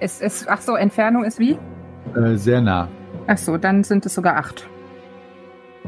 [0.00, 1.56] Es ist, ach so, Entfernung ist wie?
[2.16, 2.88] Äh, sehr nah.
[3.28, 4.68] Ach so, dann sind es sogar acht.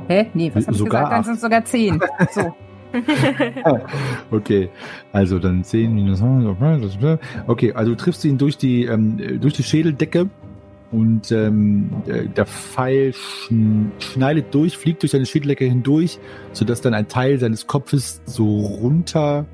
[0.06, 0.26] Hä?
[0.34, 1.12] Nee, was hab ich gesagt?
[1.12, 2.00] Dann sind es sogar zehn.
[2.30, 2.54] So.
[4.30, 4.70] Okay,
[5.12, 6.22] also dann 10 minus
[7.46, 10.28] Okay, also du triffst ihn durch die ähm, durch die Schädeldecke
[10.90, 16.18] und ähm, äh, der Pfeil schn schneidet durch, fliegt durch seine Schädeldecke hindurch,
[16.52, 19.46] sodass dann ein Teil seines Kopfes so runter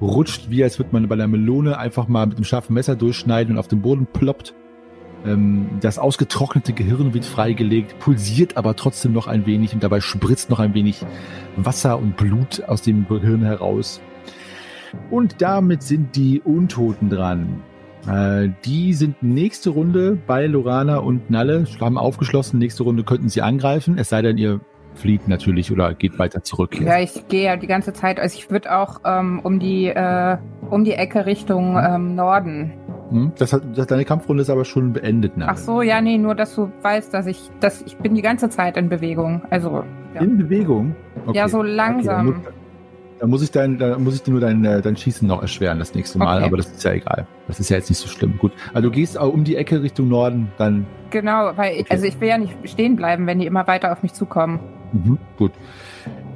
[0.00, 3.54] rutscht, wie als würde man bei einer Melone einfach mal mit einem scharfen Messer durchschneiden
[3.54, 4.54] und auf den Boden ploppt.
[5.24, 10.50] Ähm, das ausgetrocknete Gehirn wird freigelegt, pulsiert aber trotzdem noch ein wenig und dabei spritzt
[10.50, 11.04] noch ein wenig
[11.56, 14.00] Wasser und Blut aus dem Gehirn heraus.
[15.10, 17.62] Und damit sind die Untoten dran.
[18.08, 22.58] Äh, die sind nächste Runde bei Lorana und Nalle, haben aufgeschlossen.
[22.58, 24.60] Nächste Runde könnten sie angreifen, es sei denn, ihr
[24.94, 26.80] flieht natürlich oder geht weiter zurück.
[26.80, 30.36] Ja, ich gehe ja die ganze Zeit, also ich würde auch ähm, um die äh,
[30.68, 32.72] um die Ecke Richtung ähm, Norden.
[33.10, 33.32] Hm?
[33.38, 35.52] Das hat, das, deine Kampfrunde ist aber schon beendet, Nalle.
[35.52, 38.48] Ach so, ja, nee, nur dass du weißt, dass ich, dass ich bin die ganze
[38.48, 39.42] Zeit in Bewegung.
[39.50, 40.94] Also ja, In Bewegung?
[41.26, 41.36] Okay.
[41.38, 42.26] ja so Okay, langsam.
[42.26, 42.34] muss,
[43.18, 45.78] dann muss ich dein, dann muss ich dir nur dein, äh, dein Schießen noch erschweren
[45.78, 46.46] das nächste Mal, Okay.
[46.46, 47.26] aber das ist ja egal.
[47.48, 48.38] Das ist ja jetzt nicht so schlimm.
[48.38, 48.52] Gut.
[48.72, 51.90] Also du gehst auch um die Ecke Richtung Norden, dann Genau, weil ich, Okay.
[51.92, 54.60] also ich will ja nicht stehen bleiben, wenn die immer weiter auf mich zukommen.
[54.92, 55.52] Mhm, gut.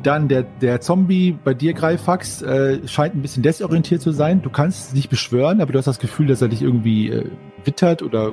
[0.04, 4.42] Dann der, der Zombie bei dir, Greifax, äh, scheint ein bisschen desorientiert zu sein.
[4.42, 7.24] Du kannst nicht beschwören, aber du hast das Gefühl, dass er dich irgendwie äh,
[7.64, 8.32] wittert oder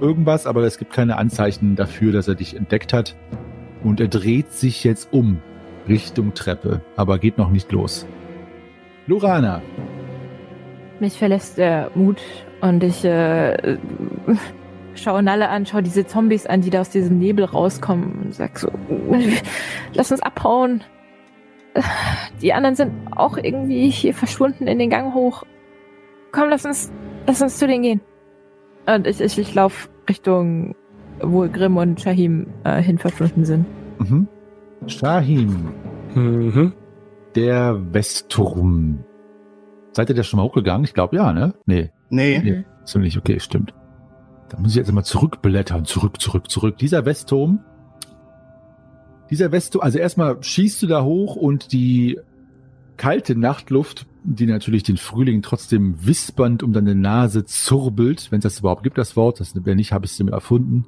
[0.00, 3.16] irgendwas, aber es gibt keine Anzeichen dafür, dass er dich entdeckt hat.
[3.82, 5.42] Und er dreht sich jetzt um
[5.88, 8.06] Richtung Treppe, aber geht noch nicht los.
[9.08, 9.60] Lorana,
[11.00, 12.20] Mich verlässt der Mut
[12.60, 13.76] und ich äh,
[14.94, 18.56] schaue Nalle an, schaue diese Zombies an, die da aus diesem Nebel rauskommen und sag
[18.60, 18.70] so,
[19.94, 20.84] lass uns abhauen.
[22.42, 25.44] Die anderen sind auch irgendwie hier verschwunden in den Gang hoch.
[26.32, 26.92] Komm, lass uns,
[27.26, 28.00] lass uns zu denen gehen.
[28.86, 30.74] Und ich, ich, ich laufe Richtung,
[31.20, 33.66] wo Grimm und Shahim äh, hin verschwunden sind.
[33.98, 34.28] mhm.
[34.86, 35.72] Shahim,
[36.14, 36.72] Mhm.
[37.34, 39.00] der Westturm.
[39.92, 40.84] Seid ihr da schon mal hochgegangen?
[40.84, 41.54] Ich glaube ja, ne?
[41.66, 41.90] Nee.
[42.10, 42.64] Nee, Nee,
[43.00, 43.18] nicht.
[43.18, 43.74] Okay, stimmt.
[44.48, 45.84] Da muss ich jetzt immer zurückblättern.
[45.84, 46.78] Zurück, zurück, zurück.
[46.78, 47.60] Dieser Westturm.
[49.30, 52.18] Dieser Westturm, also erstmal schießt du da hoch und die
[52.96, 58.60] kalte Nachtluft, die natürlich den Frühling trotzdem wispernd um deine Nase zurbelt, wenn es das
[58.60, 60.86] überhaupt gibt, das Wort, das wenn nicht, habe ich es mir erfunden,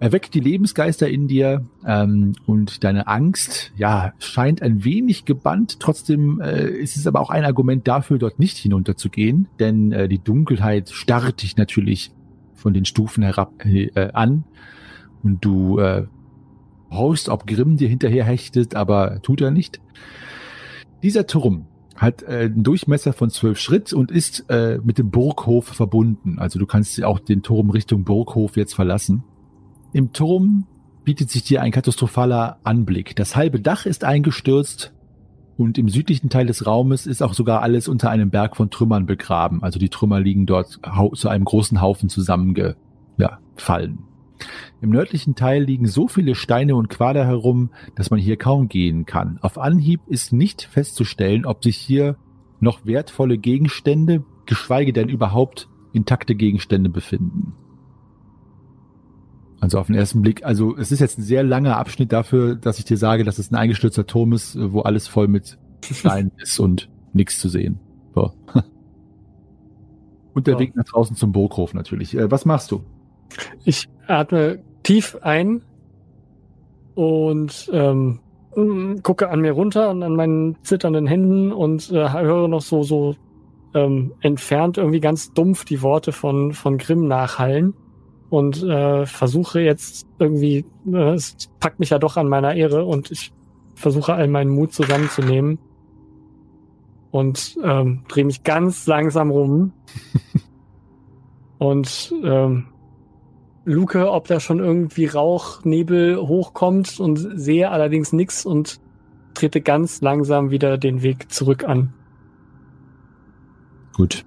[0.00, 5.80] erweckt die Lebensgeister in dir ähm, und deine Angst, ja, scheint ein wenig gebannt.
[5.80, 10.22] Trotzdem äh, ist es aber auch ein Argument dafür, dort nicht hinunterzugehen, denn äh, die
[10.22, 12.12] Dunkelheit starrt dich natürlich
[12.54, 14.44] von den Stufen herab äh, an
[15.22, 16.06] und du äh,
[16.90, 19.80] horchst, ob Grimm dir hinterher hechtet, aber tut er nicht.
[21.02, 25.66] Dieser Turm hat äh, einen Durchmesser von zwölf Schritt und ist äh, mit dem Burghof
[25.66, 26.38] verbunden.
[26.38, 29.24] Also du kannst auch den Turm Richtung Burghof jetzt verlassen.
[29.92, 30.66] Im Turm
[31.04, 33.16] bietet sich dir ein katastrophaler Anblick.
[33.16, 34.92] Das halbe Dach ist eingestürzt
[35.56, 39.06] und im südlichen Teil des Raumes ist auch sogar alles unter einem Berg von Trümmern
[39.06, 39.62] begraben.
[39.62, 40.78] Also die Trümmer liegen dort
[41.14, 42.76] zu einem großen Haufen zusammengefallen.
[43.16, 44.07] Ja,
[44.80, 49.06] Im nördlichen Teil liegen so viele Steine und Quader herum, dass man hier kaum gehen
[49.06, 49.38] kann.
[49.42, 52.16] Auf Anhieb ist nicht festzustellen, ob sich hier
[52.60, 57.54] noch wertvolle Gegenstände, geschweige denn überhaupt intakte Gegenstände befinden.
[59.60, 62.78] Also auf den ersten Blick, also es ist jetzt ein sehr langer Abschnitt dafür, dass
[62.78, 66.58] ich dir sage, dass es ein eingestürzter Turm ist, wo alles voll mit Steinen ist
[66.60, 67.80] und nichts zu sehen.
[68.14, 68.32] So.
[70.34, 70.58] Und der.
[70.60, 72.16] Weg nach draußen zum Burghof natürlich.
[72.16, 72.84] Äh, was machst du?
[73.64, 75.62] Ich atme tief ein
[76.94, 78.20] und ähm,
[79.02, 83.14] gucke an mir runter und an meinen zitternden Händen und äh, höre noch so so
[83.74, 87.74] ähm, entfernt irgendwie ganz dumpf die Worte von von Grimm nachhallen
[88.30, 93.10] und äh, versuche jetzt irgendwie äh, es packt mich ja doch an meiner Ehre und
[93.10, 93.32] ich
[93.74, 95.58] versuche all meinen Mut zusammenzunehmen
[97.10, 99.72] und ähm, drehe mich ganz langsam rum
[101.58, 102.66] und ähm,
[103.68, 108.80] luke, ob da schon irgendwie Rauch, Nebel hochkommt und sehe allerdings nichts und
[109.34, 111.92] trete ganz langsam wieder den Weg zurück an.
[113.94, 114.24] Gut.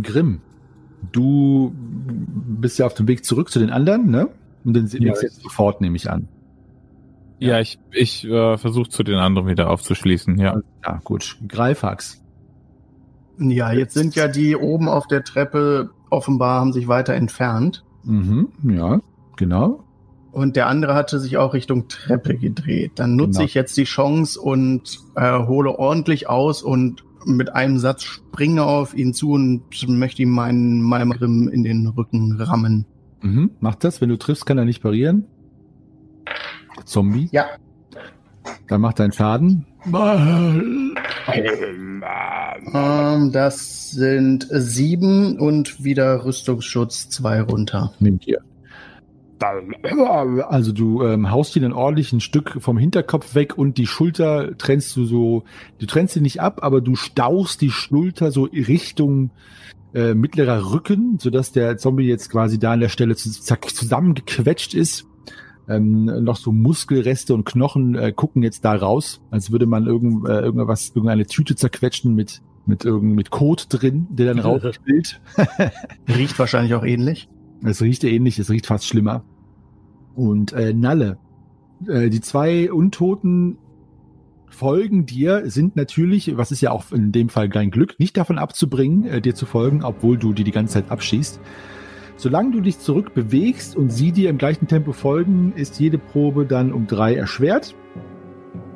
[0.00, 0.40] Grimm,
[1.12, 4.28] du bist ja auf dem Weg zurück zu den anderen, ne?
[4.64, 6.28] Und den Ja, legst du jetzt sofort, nehme ich an.
[7.38, 10.60] Ja, ich, ich äh, versuche zu den anderen wieder aufzuschließen, ja.
[10.84, 11.38] Ja, gut.
[11.48, 12.22] Greifax.
[13.38, 17.82] Ja, jetzt sind ja die oben auf der Treppe offenbar haben sich weiter entfernt.
[18.04, 19.00] Mhm, ja,
[19.36, 19.84] genau.
[20.32, 22.92] Und der andere hatte sich auch Richtung Treppe gedreht.
[22.94, 23.44] Dann nutze Genau.
[23.44, 28.94] ich jetzt die Chance und äh, hole ordentlich aus und mit einem Satz springe auf
[28.96, 32.86] ihn zu und möchte ihm meinen Malmrim in den Rücken rammen.
[33.20, 34.00] Mhm, mach das.
[34.00, 35.26] Wenn du triffst, kann er nicht parieren.
[36.84, 37.28] Zombie.
[37.30, 37.44] Ja.
[38.68, 39.66] Dann macht deinen Schaden.
[41.34, 47.92] Ähm, das sind sieben und wieder Rüstungsschutz zwei runter.
[48.00, 48.40] Nimm dir.
[50.48, 54.56] Also du ähm, haust dir dann ordentlich ein Stück vom Hinterkopf weg und die Schulter
[54.56, 55.42] trennst du so,
[55.78, 59.30] du trennst sie nicht ab, aber du stauchst die Schulter so Richtung
[59.94, 65.06] äh, mittlerer Rücken, sodass der Zombie jetzt quasi da an der Stelle zusammengequetscht ist.
[65.68, 70.28] Ähm, noch so Muskelreste und Knochen äh, gucken jetzt da raus, als würde man irgend,
[70.28, 75.20] äh, irgendwas, irgendeine Tüte zerquetschen mit mit irgend mit Kot drin, der dann rausspillt.
[76.08, 77.28] Riecht wahrscheinlich auch ähnlich.
[77.64, 79.24] Es riecht ähnlich, es riecht fast schlimmer.
[80.14, 81.18] Und äh, Nalle,
[81.86, 83.58] äh, die zwei Untoten
[84.48, 88.38] folgen dir, sind natürlich, was ist ja auch in dem Fall dein Glück, nicht davon
[88.38, 91.40] abzubringen, äh, dir zu folgen, obwohl du die die ganze Zeit abschießt.
[92.22, 96.46] Solange du dich zurück bewegst und sie dir im gleichen Tempo folgen, ist jede Probe
[96.46, 97.74] dann um drei erschwert.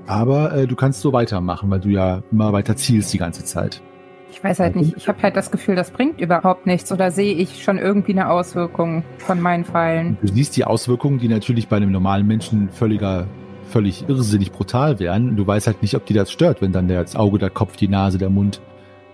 [0.09, 3.83] Aber äh, du kannst so weitermachen, weil du ja immer weiter zielst die ganze Zeit.
[4.33, 6.91] Ich weiß halt nicht, ich habe halt das Gefühl, das bringt überhaupt nichts.
[6.91, 10.19] Oder sehe ich schon irgendwie eine Auswirkung von meinen Pfeilen?
[10.23, 13.29] Du siehst die Auswirkungen, die natürlich bei einem normalen Menschen völliger,
[13.71, 15.37] völlig irrsinnig brutal wären.
[15.37, 17.77] Du weißt halt nicht, ob die das stört, wenn dann der das Auge, der Kopf,
[17.77, 18.61] die Nase, der Mund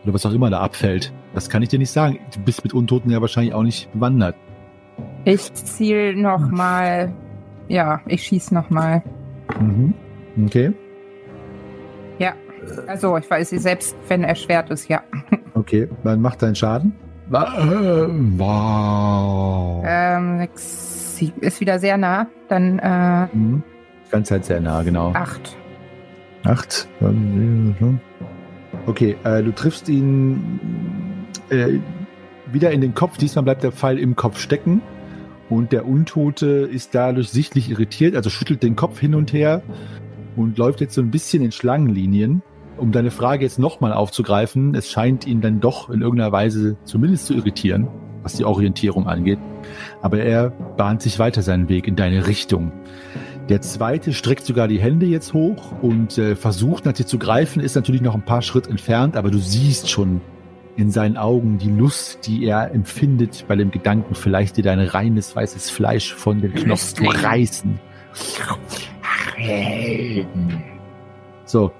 [0.04, 1.12] oder was auch immer da abfällt.
[1.34, 2.18] Das kann ich dir nicht sagen.
[2.34, 4.34] Du bist mit Untoten ja wahrscheinlich auch nicht bewandert.
[5.24, 7.12] Ich ziel noch mal.
[7.68, 9.02] Ja, ich schieß noch mal.
[9.60, 9.94] Mhm.
[10.46, 10.72] Okay,
[12.86, 15.02] Also, ich weiß, selbst wenn er schwert ist, ja.
[15.54, 15.88] okay.
[16.04, 16.94] Dann mach deinen Schaden.
[17.32, 17.36] Äh,
[18.38, 19.82] wow.
[19.86, 22.26] Ähm, sechs, sieben, ist wieder sehr nah.
[22.48, 23.62] Dann äh, Mhm.
[24.10, 25.12] Ganz halt sehr nah, genau.
[25.14, 25.56] acht.
[26.44, 26.86] Acht.
[28.86, 30.60] Okay, äh, du triffst ihn
[31.50, 31.78] äh,
[32.52, 33.16] wieder in den Kopf.
[33.16, 34.82] Diesmal bleibt der Pfeil im Kopf stecken.
[35.48, 39.62] Und der Untote ist dadurch sichtlich irritiert, also schüttelt den Kopf hin und her
[40.34, 42.42] und läuft jetzt so ein bisschen in Schlangenlinien.
[42.78, 47.26] Um deine Frage jetzt nochmal aufzugreifen, es scheint ihn dann doch in irgendeiner Weise zumindest
[47.26, 47.86] zu irritieren,
[48.22, 49.38] was die Orientierung angeht.
[50.00, 52.72] Aber er bahnt sich weiter seinen Weg in deine Richtung.
[53.48, 57.60] Der zweite streckt sogar die Hände jetzt hoch und äh, versucht nach dir zu greifen,
[57.60, 60.20] ist natürlich noch ein paar Schritt entfernt, aber du siehst schon,
[60.76, 65.36] in seinen Augen die Lust, die er empfindet bei dem Gedanken, vielleicht dir dein reines
[65.36, 67.78] weißes Fleisch von den Knochen zu reißen.
[71.44, 71.72] So,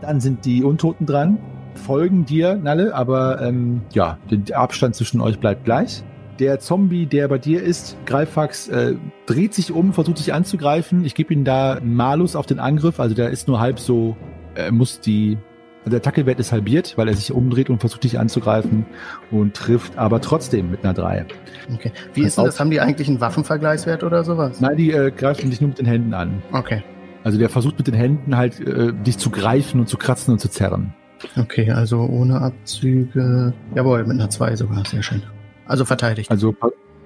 [0.00, 1.38] dann sind die Untoten dran,
[1.74, 6.02] folgen dir, Nalle, aber ähm, ja, der Abstand zwischen euch bleibt gleich.
[6.38, 8.94] Der Zombie, der bei dir ist, Greifax, äh,
[9.26, 11.04] dreht sich um, versucht dich anzugreifen.
[11.04, 14.16] Ich gebe ihm da einen Malus auf den Angriff, also der ist nur halb so,
[14.54, 15.36] er muss die,
[15.80, 18.86] also der Tackelwert ist halbiert, weil er sich umdreht und versucht dich anzugreifen
[19.32, 21.26] und trifft aber trotzdem mit einer 3.
[21.74, 21.90] Okay.
[22.14, 22.60] Wie ist denn das?
[22.60, 24.60] Haben die eigentlich einen Waffenvergleichswert oder sowas?
[24.60, 26.40] Nein, die äh, greifen dich nur mit den Händen an.
[26.52, 26.84] Okay.
[27.24, 30.38] Also der versucht mit den Händen halt äh, dich zu greifen und zu kratzen und
[30.38, 30.94] zu zerren.
[31.36, 33.52] Okay, also ohne Abzüge.
[33.74, 34.84] Jawohl, mit einer 2 sogar.
[34.84, 35.20] Sehr schön.
[35.68, 36.30] Also verteidigt.
[36.30, 36.54] Also,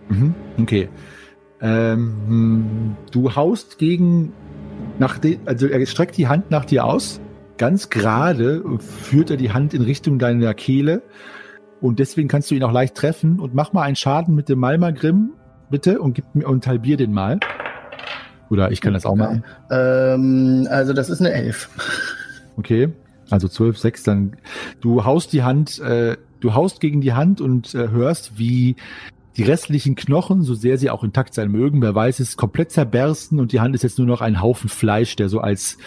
[0.08, 0.88] mhm, okay.
[1.60, 4.32] Ähm, du haust gegen,
[4.98, 7.20] nach de, also er streckt die Hand nach dir aus.
[7.58, 11.02] Ganz gerade führt er die Hand in Richtung deiner Kehle.
[11.80, 13.38] Und deswegen kannst du ihn auch leicht treffen.
[13.38, 15.32] Und mach mal einen Schaden mit dem Malmagrim,
[15.70, 17.38] bitte, und gib mir und halbier den mal.
[18.50, 19.44] Oder ich kann das auch machen.
[19.70, 21.68] Ähm, also das ist eine 11.
[22.56, 22.92] Okay.
[23.30, 24.36] Also 12, 6, dann
[24.80, 28.76] du haust die Hand, äh, du haust gegen die Hand und äh, hörst, wie
[29.36, 33.40] die restlichen Knochen, so sehr sie auch intakt sein mögen, wer weiß es, komplett zerbersten
[33.40, 35.78] und die Hand ist jetzt nur noch ein Haufen Fleisch, der so als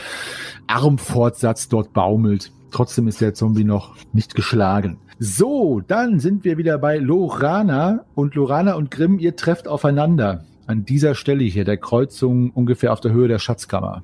[0.68, 2.52] Armfortsatz dort baumelt.
[2.72, 4.98] Trotzdem ist der Zombie noch nicht geschlagen.
[5.20, 10.44] So, dann sind wir wieder bei Lorana und Lorana und Grimm, ihr trefft aufeinander.
[10.68, 14.04] An dieser Stelle hier, der Kreuzung ungefähr auf der Höhe der Schatzkammer.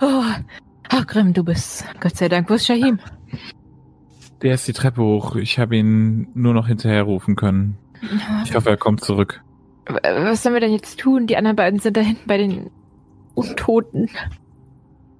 [0.00, 0.22] Oh,
[0.90, 1.84] ach Grimm, du bist.
[2.00, 2.98] Gott sei Dank, wo ist Shahim?
[4.42, 5.36] Der ist die Treppe hoch.
[5.36, 7.76] Ich habe ihn nur noch hinterher rufen können.
[8.44, 9.42] Ich hoffe, er kommt zurück.
[10.02, 11.26] Was sollen wir denn jetzt tun?
[11.26, 12.70] Die anderen beiden sind da hinten bei den
[13.34, 14.08] Untoten.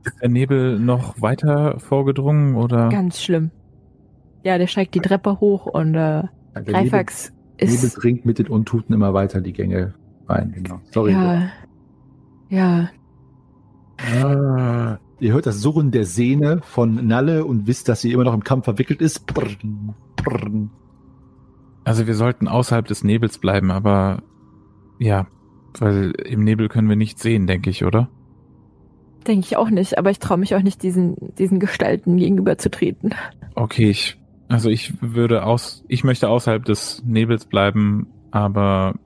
[0.05, 2.89] Ist der Nebel noch weiter vorgedrungen oder?
[2.89, 3.51] Ganz schlimm.
[4.45, 7.95] Ja, der steigt die Treppe hoch und äh, Der Nebel- Greifax Nebel ist.
[7.95, 9.95] dringt mit den Untuten immer weiter die Gänge
[10.29, 10.53] rein.
[10.57, 10.81] Genau.
[10.91, 11.13] Sorry.
[11.13, 11.43] Ja.
[12.49, 12.89] Ja.
[13.99, 14.52] Ah.
[15.23, 18.43] Ihr hört das Surren der Sehne von Nalle und wisst, dass sie immer noch im
[18.43, 19.25] Kampf verwickelt ist.
[19.25, 20.71] Brrrn, brrrn.
[21.85, 24.25] Also wir sollten außerhalb des Nebels bleiben, aber
[24.99, 25.29] ja,
[25.79, 28.09] weil im Nebel können wir nichts sehen, denke ich, oder?
[29.25, 33.15] Denke ich auch nicht, aber ich traue mich auch nicht, diesen, diesen Gestalten gegenüberzutreten.
[33.55, 38.97] Okay, ich, also ich würde aus, ich möchte außerhalb des Nebels bleiben, aber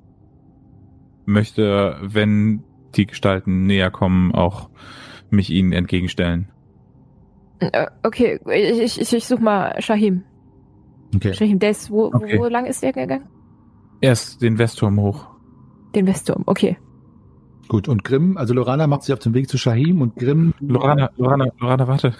[1.26, 2.62] möchte, wenn
[2.94, 4.70] die Gestalten näher kommen, auch
[5.30, 6.48] mich ihnen entgegenstellen.
[7.58, 10.24] Äh, okay, ich, ich, ich such mal Shahim.
[11.14, 11.32] Okay.
[11.34, 12.38] Shahim, der ist, wo, Okay.
[12.38, 13.26] wo lang ist der gegangen?
[14.00, 15.26] Erst den Westturm hoch.
[15.94, 16.76] Den Westturm, okay.
[17.68, 17.88] Gut.
[17.88, 20.52] Und Grimm, also Lorana macht sich auf den Weg zu Shahim und Grimm.
[20.60, 22.14] Lorana, Lorana, Lorana, warte.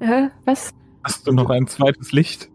[0.00, 0.28] Hä?
[0.44, 0.70] Was?
[1.04, 2.48] Hast du noch ein zweites Licht?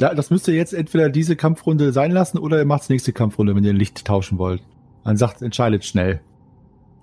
[0.00, 3.56] Ja, das müsst ihr jetzt entweder diese Kampfrunde sein lassen oder ihr macht nächste Kampfrunde,
[3.56, 4.62] wenn ihr ein Licht tauschen wollt.
[5.04, 6.20] Dann sagt, entscheidet schnell.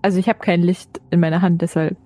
[0.06, 1.98] Also ich habe kein Licht in meiner Hand, deshalb.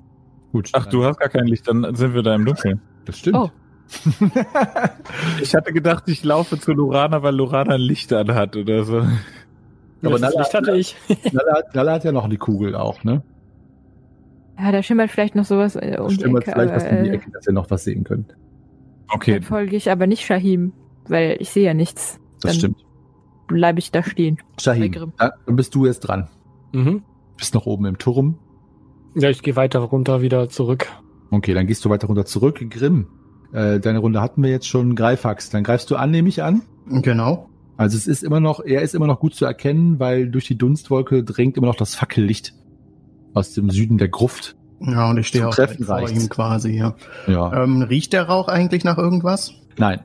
[0.53, 0.69] Gut.
[0.71, 2.79] Ach, du hast gar kein Licht, dann sind wir da im Dunkeln.
[3.03, 3.35] Das stimmt.
[3.35, 3.49] Oh.
[5.41, 8.99] Ich hatte gedacht, ich laufe zu Lorana, weil Lorana ein Licht anhat oder so.
[8.99, 9.09] Aber
[10.03, 10.95] Aber das Nala- Licht hatte ich.
[11.33, 13.21] Nalle hat, Nalle hat ja noch die Kugel auch, ne?
[14.57, 16.51] Ja, da schimmert vielleicht noch sowas äh, um die Stimmt Ecke.
[16.53, 18.33] vielleicht was aber, in die äh, Ecke, dass ihr noch was sehen könnt.
[19.09, 20.71] Okay, Dann folge ich aber nicht Shahim,
[21.09, 22.17] weil ich sehe ja nichts.
[22.41, 22.77] Das Dann stimmt.
[23.47, 24.37] Bleibe ich da stehen.
[24.57, 26.29] Shahim, dann bist du jetzt dran.
[26.71, 27.03] Mhm.
[27.39, 28.37] Bist noch oben im Turm.
[29.15, 30.87] Ja, ich gehe weiter runter wieder zurück.
[31.31, 32.63] Okay, dann gehst du weiter runter zurück.
[32.69, 33.07] Grimm,
[33.53, 34.95] äh, deine Runde hatten wir jetzt schon.
[34.95, 36.61] Greifax, dann greifst du an, nehme ich an.
[36.87, 37.49] Genau.
[37.77, 40.57] Also es ist immer noch, er ist immer noch gut zu erkennen, weil durch die
[40.57, 42.53] Dunstwolke drängt immer noch das Fackellicht
[43.33, 44.57] aus dem Süden der Gruft.
[44.81, 46.23] Ja, und ich stehe auch Treffen vor reicht's.
[46.23, 46.95] ihm quasi, ja.
[47.27, 47.63] Ja.
[47.63, 49.53] Ähm, riecht der Rauch eigentlich nach irgendwas?
[49.77, 50.01] Nein.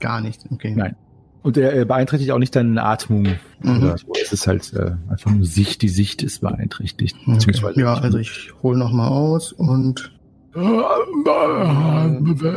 [0.00, 0.74] Gar nicht, okay.
[0.76, 0.96] Nein.
[1.44, 3.26] Und er äh, beeinträchtigt auch nicht deine Atmung.
[3.60, 3.76] Mhm.
[3.82, 4.06] Oder so.
[4.20, 7.14] Es ist halt äh, einfach nur Sicht, die Sicht ist beeinträchtigt.
[7.22, 7.32] Okay.
[7.34, 10.10] Beziehungsweise- Ja, also ich hole noch mal aus und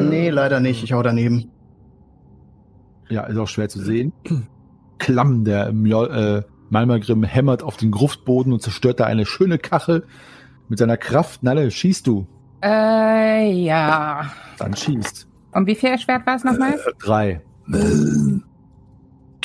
[0.10, 0.84] nee, leider nicht.
[0.84, 1.52] Ich hau daneben.
[3.10, 4.14] Ja, ist auch schwer zu sehen.
[5.00, 10.06] Klamm, der äh, Malmagrim hämmert auf den Gruftboden und zerstört da eine schöne Kachel.
[10.70, 12.28] Mit seiner Kraft, Nalle, schießt du.
[12.64, 14.32] Äh, ja.
[14.60, 15.28] Dann schießt.
[15.54, 16.78] Und wie viel Schwert war es nochmal?
[17.00, 17.42] Drei.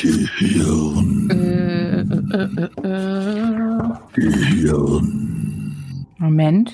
[0.03, 3.89] Gehirn, Äh, äh, äh, äh.
[4.15, 6.07] Gehirn.
[6.19, 6.73] Moment.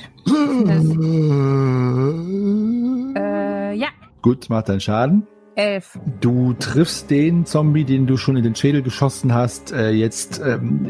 [3.15, 3.89] Äh, ja.
[4.23, 5.27] Gut, macht deinen Schaden.
[5.57, 5.99] Elf.
[6.23, 10.89] Du triffst den Zombie, den du schon in den Schädel geschossen hast, äh, jetzt ähm,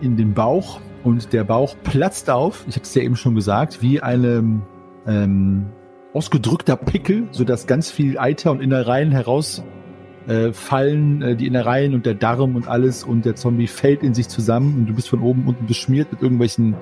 [0.00, 2.64] in den Bauch und der Bauch platzt auf.
[2.68, 4.62] Ich hatte es ja eben schon gesagt, wie eine,
[5.08, 5.66] ähm,
[6.14, 9.64] ausgedrückter Pickel, sodass ganz viel Eiter und Innereien heraus
[10.26, 14.14] äh, fallen, äh, die Innereien und der Darm und alles und der Zombie fällt in
[14.14, 16.74] sich zusammen und du bist von oben unten beschmiert mit irgendwelchen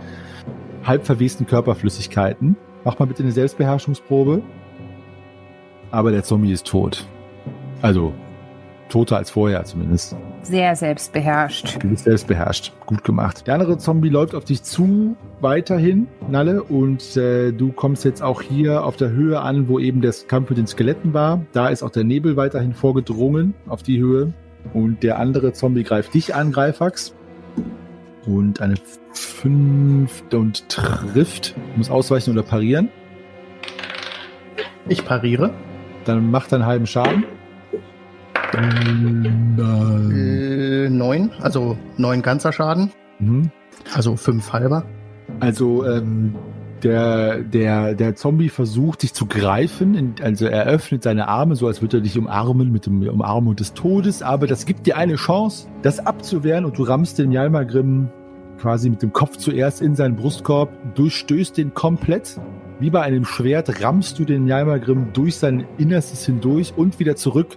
[0.85, 2.57] halb verwesten Körperflüssigkeiten.
[2.85, 4.43] Mach mal bitte eine Selbstbeherrschungsprobe.
[5.91, 7.07] Aber der Zombie ist tot.
[7.83, 8.13] Also
[8.89, 10.17] toter als vorher zumindest.
[10.43, 11.83] Sehr selbstbeherrscht.
[11.83, 12.73] Du bist selbstbeherrscht.
[12.87, 13.47] Gut gemacht.
[13.47, 18.43] Der andere Zombie läuft auf dich zu, weiterhin, Nalle, und äh, du kommst jetzt auch
[18.43, 21.45] hier auf der Höhe an, wo eben das Kampf mit den Skeletten war.
[21.53, 24.33] Da ist auch der Nebel weiterhin vorgedrungen auf die Höhe.
[24.75, 27.15] Und der andere Zombie greift dich an, Greifax.
[28.27, 28.75] Und eine
[29.13, 31.55] fünfte und trifft.
[31.77, 32.89] Muss ausweichen oder parieren.
[34.89, 35.53] Ich pariere.
[36.05, 37.25] Dann macht einen halben Schaden.
[38.53, 38.59] Äh,
[40.89, 42.91] neun, also neun ganzer Schaden.
[43.19, 43.51] mhm.
[43.95, 44.85] Also fünf halber.
[45.41, 46.35] Also ähm,
[46.83, 51.83] der, der, der Zombie versucht dich zu greifen, also er öffnet seine Arme, so als
[51.83, 55.69] würde er dich umarmen mit dem Umarmung des Todes, aber das gibt dir eine Chance,
[55.83, 58.09] das abzuwehren und du rammst den Jalmagrim
[58.59, 62.41] quasi mit dem Kopf zuerst in seinen Brustkorb, durchstößt den komplett.
[62.81, 67.57] Wie bei einem Schwert rammst du den Jalmagrim durch sein Innerstes hindurch und wieder zurück,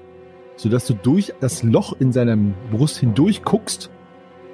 [0.55, 3.89] sodass du durch das Loch in seinem Brust hindurch guckst.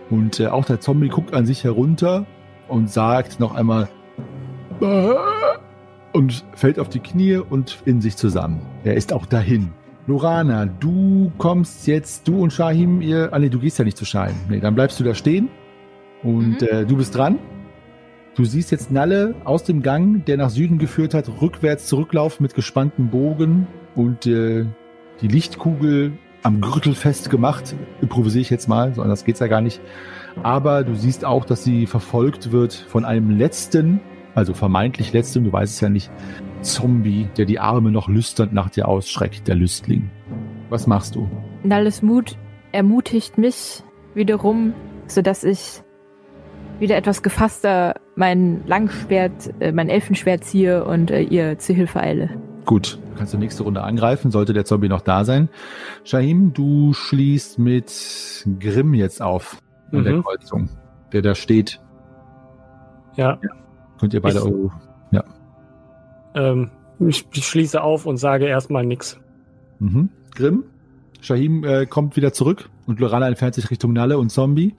[0.09, 2.25] Und äh, auch der Zombie guckt an sich herunter
[2.67, 3.87] und sagt noch einmal
[6.13, 8.61] und fällt auf die Knie und in sich zusammen.
[8.83, 9.69] Er ist auch dahin.
[10.07, 14.05] Lorana, du kommst jetzt, du und Shahim, ihr, ah nee, du gehst ja nicht zu
[14.05, 14.35] Shahim.
[14.49, 15.49] Nee, dann bleibst du da stehen
[16.23, 16.67] und Mhm.
[16.67, 17.39] äh, du bist dran.
[18.35, 22.53] Du siehst jetzt Nalle aus dem Gang, der nach Süden geführt hat, rückwärts zurücklaufen mit
[22.53, 24.65] gespanntem Bogen und äh,
[25.21, 26.13] die Lichtkugel
[26.43, 27.75] am Gürtel festgemacht.
[27.99, 29.81] Improvisiere ich jetzt mal, so anders geht's ja gar nicht.
[30.43, 33.99] Aber du siehst auch, dass sie verfolgt wird von einem letzten,
[34.35, 36.11] also vermeintlich letzten, du weißt es ja nicht,
[36.61, 40.09] Zombie, der die Arme noch lüsternd nach dir ausschreckt, der Lüstling.
[40.69, 41.29] Was machst du?
[41.63, 42.37] Nalles Mut
[42.71, 43.83] ermutigt mich
[44.13, 44.73] wiederum,
[45.07, 45.81] sodass ich
[46.79, 52.29] wieder etwas gefasster mein Langschwert, äh, mein Elfenschwert ziehe und äh, ihr zu Hilfe eile.
[52.65, 55.49] Gut, du kannst du nächste Runde angreifen, sollte der Zombie noch da sein.
[56.03, 59.57] Shahim, du schließt mit Grimm jetzt auf
[59.91, 60.23] an der Mhm.
[60.23, 60.69] Kreuzung,
[61.13, 61.79] der da steht.
[63.15, 63.39] Ja,
[63.99, 64.71] Könnt ihr beide Ich- eure
[66.35, 66.69] ähm,
[66.99, 69.19] ich, ich schließe auf und sage erstmal nix.
[69.79, 70.09] Mhm.
[70.35, 70.65] Grimm.
[71.19, 74.75] Shahim äh, kommt wieder zurück und Lorana entfernt sich Richtung Nalle und Zombie.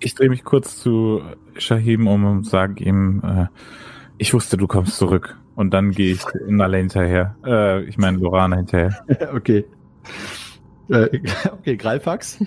[0.00, 1.20] Ich drehe mich kurz zu
[1.58, 3.46] Shahim um und sage ihm, äh,
[4.18, 5.36] ich wusste, du kommst zurück.
[5.54, 7.36] Und dann gehe ich Nalle hinterher.
[7.44, 9.04] Äh, ich meine Lorana hinterher.
[9.34, 9.64] okay.
[10.88, 11.08] Äh,
[11.52, 12.38] okay, Greifax.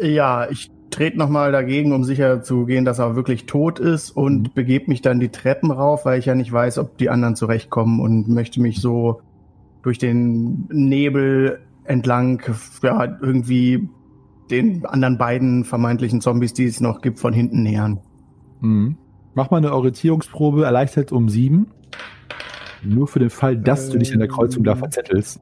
[0.00, 4.54] Ja, ich trete nochmal dagegen, um sicher zu gehen, dass er wirklich tot ist und
[4.54, 8.00] begebe mich dann die Treppen rauf, weil ich ja nicht weiß, ob die anderen zurechtkommen
[8.00, 9.20] und möchte mich so
[9.82, 12.42] durch den Nebel entlang,
[12.82, 13.88] ja, irgendwie
[14.50, 18.00] den anderen beiden vermeintlichen Zombies, die es noch gibt, von hinten nähern.
[18.60, 18.96] Mhm.
[19.34, 21.68] Mach mal eine Orientierungsprobe, erleichtert um sieben.
[22.82, 25.40] Nur für den Fall, dass du dich an der Kreuzung da verzettelst.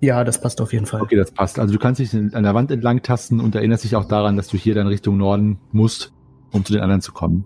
[0.00, 1.02] Ja, das passt auf jeden Fall.
[1.02, 1.58] Okay, das passt.
[1.58, 4.48] Also du kannst dich an der Wand entlang tasten und erinnerst dich auch daran, dass
[4.48, 6.12] du hier dann Richtung Norden musst,
[6.52, 7.44] um zu den anderen zu kommen.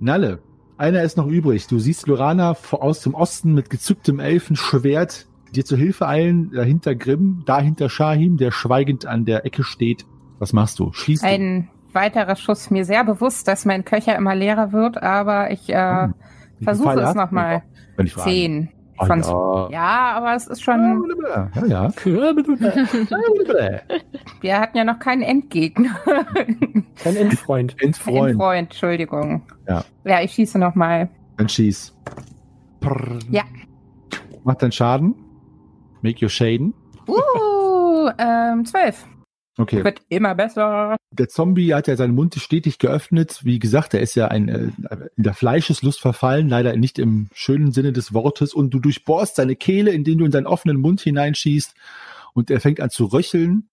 [0.00, 0.40] Nalle,
[0.76, 1.66] einer ist noch übrig.
[1.66, 6.94] Du siehst Lorana vor- aus dem Osten mit gezücktem Elfenschwert dir zur Hilfe eilen, dahinter
[6.94, 10.04] Grimm, dahinter Shahim, der schweigend an der Ecke steht.
[10.40, 10.92] Was machst du?
[10.92, 11.26] Schießt du?
[11.28, 12.70] Ein weiterer Schuss.
[12.70, 16.08] Mir sehr bewusst, dass mein Köcher immer leerer wird, aber ich äh,
[16.58, 17.62] viele versuche es nochmal.
[17.96, 18.06] Wenn
[18.94, 19.26] ich.
[19.26, 19.70] Ah, ja.
[19.70, 21.04] Ja, aber es ist schon.
[21.54, 21.90] Ja, ja.
[24.40, 25.96] Wir hatten ja noch keinen Endgegner.
[27.02, 27.74] Kein Endfreund.
[27.82, 28.30] Endfreund.
[28.30, 29.42] Endfreund, Entschuldigung.
[29.68, 29.84] Ja.
[30.04, 31.08] Ja, ich schieße nochmal.
[31.36, 31.94] Dann schieß.
[32.80, 33.18] Prrr.
[33.30, 33.42] Ja.
[34.44, 35.14] Mach deinen Schaden.
[36.02, 36.74] Make your Shaden.
[37.08, 39.06] Uh, ähm, zwölf.
[39.56, 39.84] Okay.
[39.84, 40.96] Wird immer besser.
[41.12, 43.40] Der Zombie hat ja seinen Mund stetig geöffnet.
[43.44, 44.70] Wie gesagt, er ist ja ein, äh,
[45.16, 48.52] in der Fleischeslust verfallen, leider nicht im schönen Sinne des Wortes.
[48.52, 51.74] Und du durchbohrst seine Kehle, indem du in seinen offenen Mund hineinschießt.
[52.32, 53.68] Und er fängt an zu röcheln.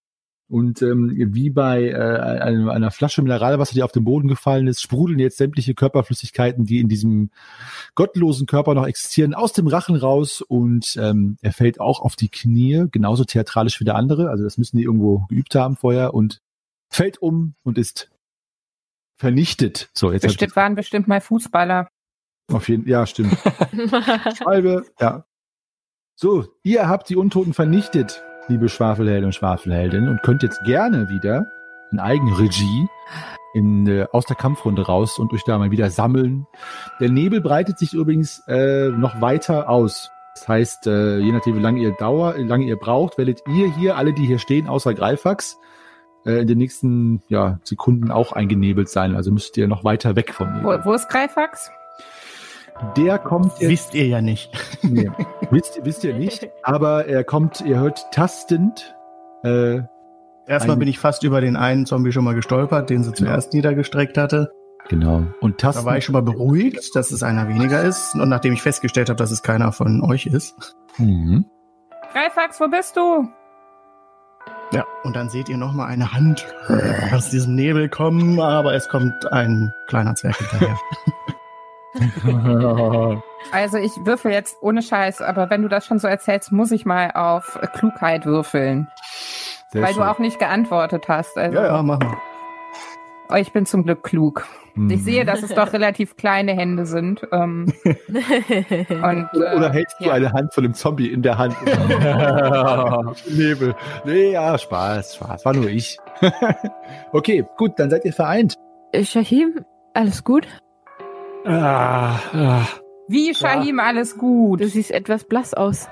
[0.51, 4.81] Und ähm, wie bei äh, einer, einer Flasche Mineralwasser, die auf den Boden gefallen ist,
[4.81, 7.29] sprudeln jetzt sämtliche Körperflüssigkeiten, die in diesem
[7.95, 10.41] gottlosen Körper noch existieren, aus dem Rachen raus.
[10.41, 14.29] Und ähm, er fällt auch auf die Knie, genauso theatralisch wie der andere.
[14.29, 16.13] Also das müssen die irgendwo geübt haben vorher.
[16.13, 16.41] Und
[16.89, 18.11] fällt um und ist
[19.17, 19.89] vernichtet.
[19.93, 21.87] So, jetzt Bestimmt waren bestimmt mal Fußballer.
[22.51, 23.33] auf jeden Ja, stimmt.
[24.37, 25.25] Schwalbe, ja.
[26.15, 31.45] So, ihr habt die Untoten vernichtet, liebe Schwafelhelden und Schwafelheldinnen, und könnt jetzt gerne wieder
[31.91, 32.87] in Eigenregie
[33.53, 36.47] in, äh, aus der Kampfrunde raus und euch da mal wieder sammeln.
[36.99, 40.09] Der Nebel breitet sich übrigens äh, noch weiter aus.
[40.35, 43.73] Das heißt, äh, je nachdem, wie lange ihr dauert, wie lange ihr braucht, werdet ihr
[43.75, 45.57] hier, alle, die hier stehen, außer Greifax,
[46.25, 49.15] äh, in den nächsten ja, Sekunden auch eingenebelt sein.
[49.15, 50.81] Also müsst ihr noch weiter weg vom Nebel.
[50.83, 51.71] Wo, wo ist Greifax?
[52.97, 54.51] Der kommt jetzt, Wisst ihr ja nicht.
[54.81, 55.09] nee,
[55.51, 58.95] wisst, wisst ihr nicht, aber er kommt, ihr hört tastend.
[59.43, 59.81] Äh,
[60.47, 63.53] Erstmal Ein- bin ich fast über den einen Zombie schon mal gestolpert, den sie zuerst
[63.53, 64.51] niedergestreckt hatte.
[64.89, 65.23] genau.
[65.39, 65.85] Und Da tastend.
[65.85, 68.15] war ich schon mal beruhigt, dass es einer weniger ist.
[68.15, 70.75] Und nachdem ich festgestellt habe, dass es keiner von euch ist.
[70.97, 71.45] Mhm.
[72.11, 73.27] Greifax, wo bist du?
[74.73, 76.45] Ja, und dann seht ihr nochmal eine Hand
[77.13, 80.77] aus diesem Nebel kommen, aber es kommt ein kleiner Zwerg hinterher.
[83.51, 86.85] Also ich würfel jetzt ohne Scheiß, aber wenn du das schon so erzählst, muss ich
[86.85, 88.87] mal auf Klugheit würfeln.
[89.71, 90.03] Sehr weil schön.
[90.03, 91.37] du auch nicht geantwortet hast.
[91.37, 92.15] Also, ja, ja, machen.
[93.29, 94.45] Oh, ich bin zum Glück klug.
[94.75, 94.89] Mhm.
[94.89, 97.27] Ich sehe, dass es doch relativ kleine Hände sind.
[97.31, 100.13] Ähm, und, Oder, äh, oder hältst du ja.
[100.13, 101.55] eine Hand von dem Zombie in der Hand?
[103.29, 103.75] Nebel.
[104.05, 105.45] Nee, ja, Spaß, Spaß.
[105.45, 105.97] War nur ich.
[107.11, 108.55] okay, gut, dann seid ihr vereint.
[108.91, 110.47] Äh, Shahim, alles gut?
[111.45, 112.67] Ah, ah.
[113.07, 114.61] Wie Shahim, alles gut.
[114.61, 115.87] Du siehst etwas blass aus.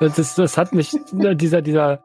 [0.00, 2.04] Das, ist- das hat mich, dieser, dieser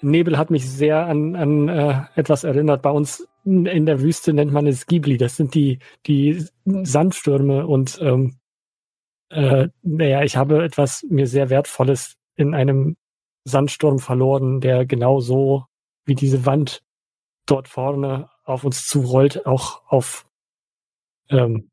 [0.00, 2.82] Nebel hat mich sehr an, an äh, etwas erinnert.
[2.82, 5.16] Bei uns in der Wüste nennt man es Ghibli.
[5.16, 8.36] Das sind die, die Sandstürme und ähm,
[9.30, 12.96] äh, naja, ich habe etwas mir sehr Wertvolles in einem
[13.44, 15.64] Sandsturm verloren, der genau so
[16.04, 16.82] wie diese Wand
[17.46, 20.26] dort vorne auf uns zurollt, auch auf
[21.30, 21.70] ähm,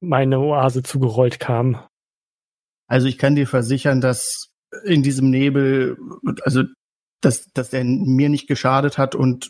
[0.00, 1.80] meine Oase zugerollt kam.
[2.86, 4.50] Also ich kann dir versichern, dass
[4.84, 5.96] in diesem Nebel,
[6.42, 6.64] also
[7.20, 9.48] dass, dass der mir nicht geschadet hat und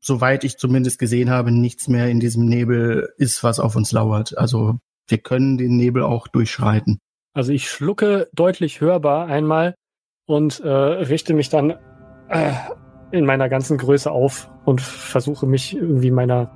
[0.00, 4.36] soweit ich zumindest gesehen habe, nichts mehr in diesem Nebel ist, was auf uns lauert.
[4.38, 4.78] Also
[5.08, 6.98] wir können den Nebel auch durchschreiten.
[7.32, 9.74] Also ich schlucke deutlich hörbar einmal
[10.26, 11.74] und äh, richte mich dann
[12.28, 12.52] äh,
[13.12, 16.52] in meiner ganzen Größe auf und versuche mich irgendwie meiner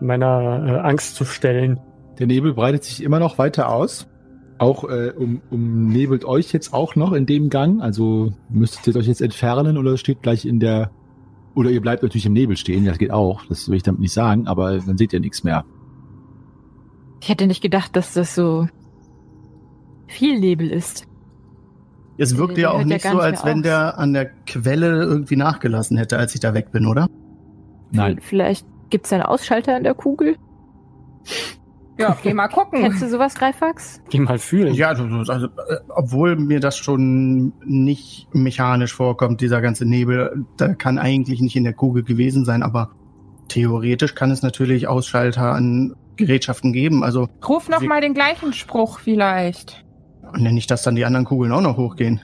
[0.00, 1.80] meiner äh, Angst zu stellen.
[2.20, 4.06] Der Nebel breitet sich immer noch weiter aus.
[4.58, 7.80] Auch äh, um, umnebelt euch jetzt auch noch in dem Gang.
[7.80, 10.90] Also müsstet ihr euch jetzt entfernen oder steht gleich in der.
[11.54, 13.44] Oder ihr bleibt natürlich im Nebel stehen, das geht auch.
[13.46, 15.64] Das will ich damit nicht sagen, aber dann seht ihr nichts mehr.
[17.22, 18.68] Ich hätte nicht gedacht, dass das so
[20.06, 21.06] viel Nebel ist.
[22.18, 23.62] Es wirkt ja auch hört ja nicht so, nicht als wenn auf.
[23.62, 27.08] der an der Quelle irgendwie nachgelassen hätte, als ich da weg bin, oder?
[27.92, 28.18] Nein.
[28.20, 30.36] Vielleicht gibt es einen Ausschalter in der Kugel.
[32.00, 32.80] Ja, geh mal gucken.
[32.80, 34.00] Kennst du sowas, Greifax?
[34.08, 34.74] Geh mal fühlen.
[34.74, 40.74] Ja, also, also äh, obwohl mir das schon nicht mechanisch vorkommt, dieser ganze Nebel, da
[40.74, 42.90] kann eigentlich nicht in der Kugel gewesen sein, aber
[43.48, 47.02] theoretisch kann es natürlich Ausschalter an Gerätschaften geben.
[47.04, 49.84] Also Ruf noch mal den gleichen Spruch vielleicht.
[50.36, 52.20] nenne ich, dass dann die anderen Kugeln auch noch hochgehen.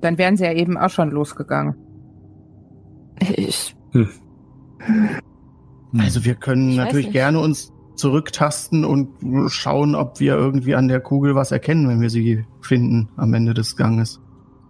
[0.00, 1.76] Dann wären sie ja eben auch schon losgegangen.
[3.36, 3.76] Ich,
[5.96, 7.12] Also wir können Ich natürlich nicht.
[7.12, 9.08] gerne uns zurücktasten und
[9.50, 13.54] schauen, ob wir irgendwie an der Kugel was erkennen, wenn wir sie finden am Ende
[13.54, 14.20] des Ganges.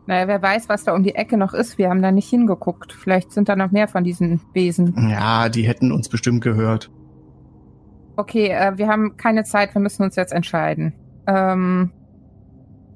[0.06, 1.78] Naja, wer weiß, was da um die Ecke noch ist.
[1.78, 2.92] Wir haben da nicht hingeguckt.
[2.92, 5.08] Vielleicht sind da noch mehr von diesen Wesen.
[5.10, 6.90] Ja, die hätten uns bestimmt gehört.
[8.16, 9.74] Okay, äh, wir haben keine Zeit.
[9.74, 10.92] Wir müssen uns jetzt entscheiden.
[11.26, 11.92] Ähm,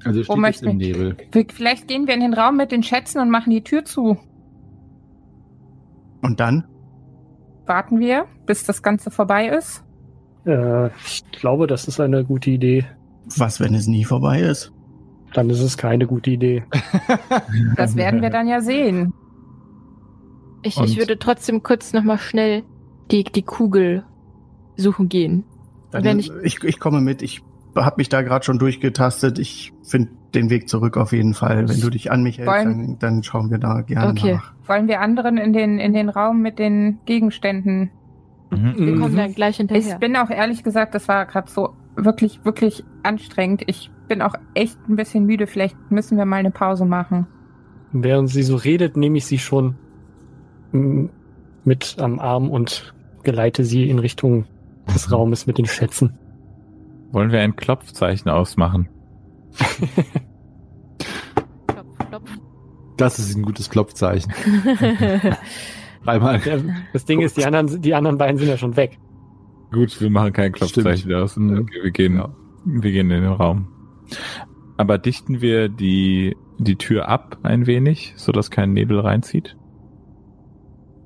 [0.05, 1.17] Also Wo steht jetzt möchten im Nebel.
[1.33, 4.19] wir- vielleicht gehen wir in den Raum mit den Schätzen und machen die Tür zu.
[6.23, 6.65] Und dann?
[7.67, 9.85] Warten wir, bis das Ganze vorbei ist.
[10.47, 12.85] Äh, ich glaube, das ist eine gute Idee.
[13.37, 14.73] Was, wenn es nie vorbei ist?
[15.35, 16.63] Dann ist es keine gute Idee.
[17.77, 19.13] Das werden wir dann ja sehen.
[20.63, 22.63] ich, ich würde trotzdem kurz nochmal schnell
[23.11, 24.05] die, die Kugel
[24.77, 25.45] suchen gehen.
[25.91, 27.23] Dann, Wenn ich, ich- ich, komme mit.
[27.23, 27.43] Ich
[27.77, 29.39] habe mich da gerade schon durchgetastet.
[29.39, 31.69] Ich finde den Weg zurück auf jeden Fall.
[31.69, 34.35] Wenn du dich an mich hältst, dann, dann schauen wir da gerne Okay.
[34.35, 34.53] nach.
[34.67, 37.91] Wollen wir anderen in den, in den Raum mit den Gegenständen?
[38.51, 38.75] Mhm.
[38.77, 39.01] Wir Mhm.
[39.01, 39.99] kommen dann gleich Ich hinterher.
[39.99, 43.63] bin auch ehrlich gesagt, das war gerade so wirklich, wirklich anstrengend.
[43.67, 45.47] Ich bin auch echt ein bisschen müde.
[45.47, 47.27] Vielleicht müssen wir mal eine Pause machen.
[47.93, 49.77] Während sie so redet, nehme ich sie schon
[50.73, 51.07] mm,
[51.65, 54.45] mit am Arm und geleite sie in Richtung
[54.95, 56.17] des Raumes mit den Schätzen.
[57.13, 58.89] Wollen wir ein Klopfzeichen ausmachen?
[61.67, 62.31] klopf, klopf.
[62.97, 64.33] Das ist ein gutes Klopfzeichen.
[66.07, 66.41] Dreimal.
[66.45, 66.57] Ja,
[66.93, 68.99] das Ding ist, die anderen, die anderen beiden sind ja schon weg.
[69.73, 71.37] Gut, wir machen kein Klopfzeichen aus.
[71.37, 71.59] Mhm.
[71.61, 72.29] Okay, wir gehen, Ja.
[72.65, 73.69] wir gehen in den Raum.
[74.77, 79.57] Aber dichten wir die, die Tür ab ein wenig, so dass kein Nebel reinzieht?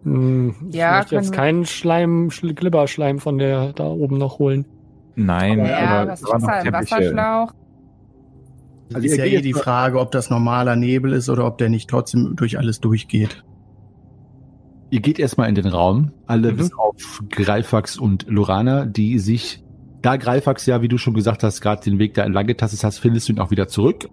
[0.05, 4.65] Hm, ich Ja, möchte jetzt keinen Schleim, Schl- Glibberschleim von der da oben noch holen.
[5.17, 6.73] Nein, Ja, aber was da waren ist noch da im.
[6.73, 7.53] Wasserschlauch?
[8.93, 11.89] Also ist ja eh die Frage, ob das normaler Nebel ist oder ob der nicht
[11.89, 13.45] trotzdem durch alles durchgeht.
[14.91, 16.57] Ihr geht erstmal in den Raum, alle Mhm.
[16.57, 19.63] bis auf Greifax und Lorana, die sich,
[20.03, 22.99] da Greifax ja, wie du schon gesagt hast, gerade den Weg da entlang getastet hast,
[22.99, 24.09] findest du ihn auch wieder zurück.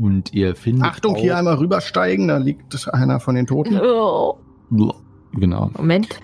[0.00, 0.84] Und ihr findet.
[0.84, 3.80] Achtung, auch, hier einmal rübersteigen, da liegt einer von den Toten.
[3.82, 4.34] Oh,
[5.32, 5.70] Genau.
[5.76, 6.20] Moment.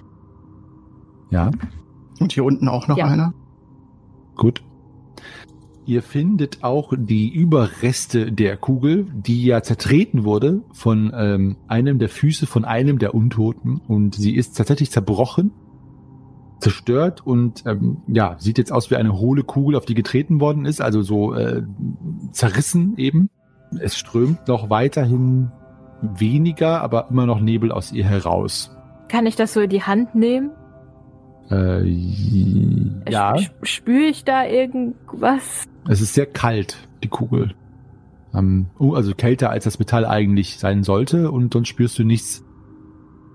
[1.31, 1.51] Ja,
[2.21, 3.07] Und hier unten auch noch Ja.
[3.07, 3.35] einer.
[4.37, 4.63] gut.
[5.87, 12.09] Ihr findet auch die Überreste der Kugel, die ja zertreten wurde von ähm, einem der
[12.09, 13.83] Füße von einem der Untoten.
[13.87, 15.51] Und sie ist tatsächlich zerbrochen,
[16.61, 20.65] zerstört und ähm, ja, sieht jetzt aus wie eine hohle Kugel, auf die getreten worden
[20.65, 21.63] ist, also so äh,
[22.33, 23.29] zerrissen eben.
[23.79, 25.51] Es strömt noch weiterhin
[26.01, 28.75] weniger, aber immer noch Nebel aus ihr heraus.
[29.09, 30.51] Kann ich das so in die Hand nehmen?
[31.51, 31.87] Äh,
[33.11, 33.35] ja.
[33.37, 35.65] Sp- Spüre ich da irgendwas?
[35.89, 37.55] Es ist sehr kalt, die Kugel.
[38.35, 42.45] Ähm, oh, also kälter als das Metall eigentlich sein sollte und sonst spürst du nichts.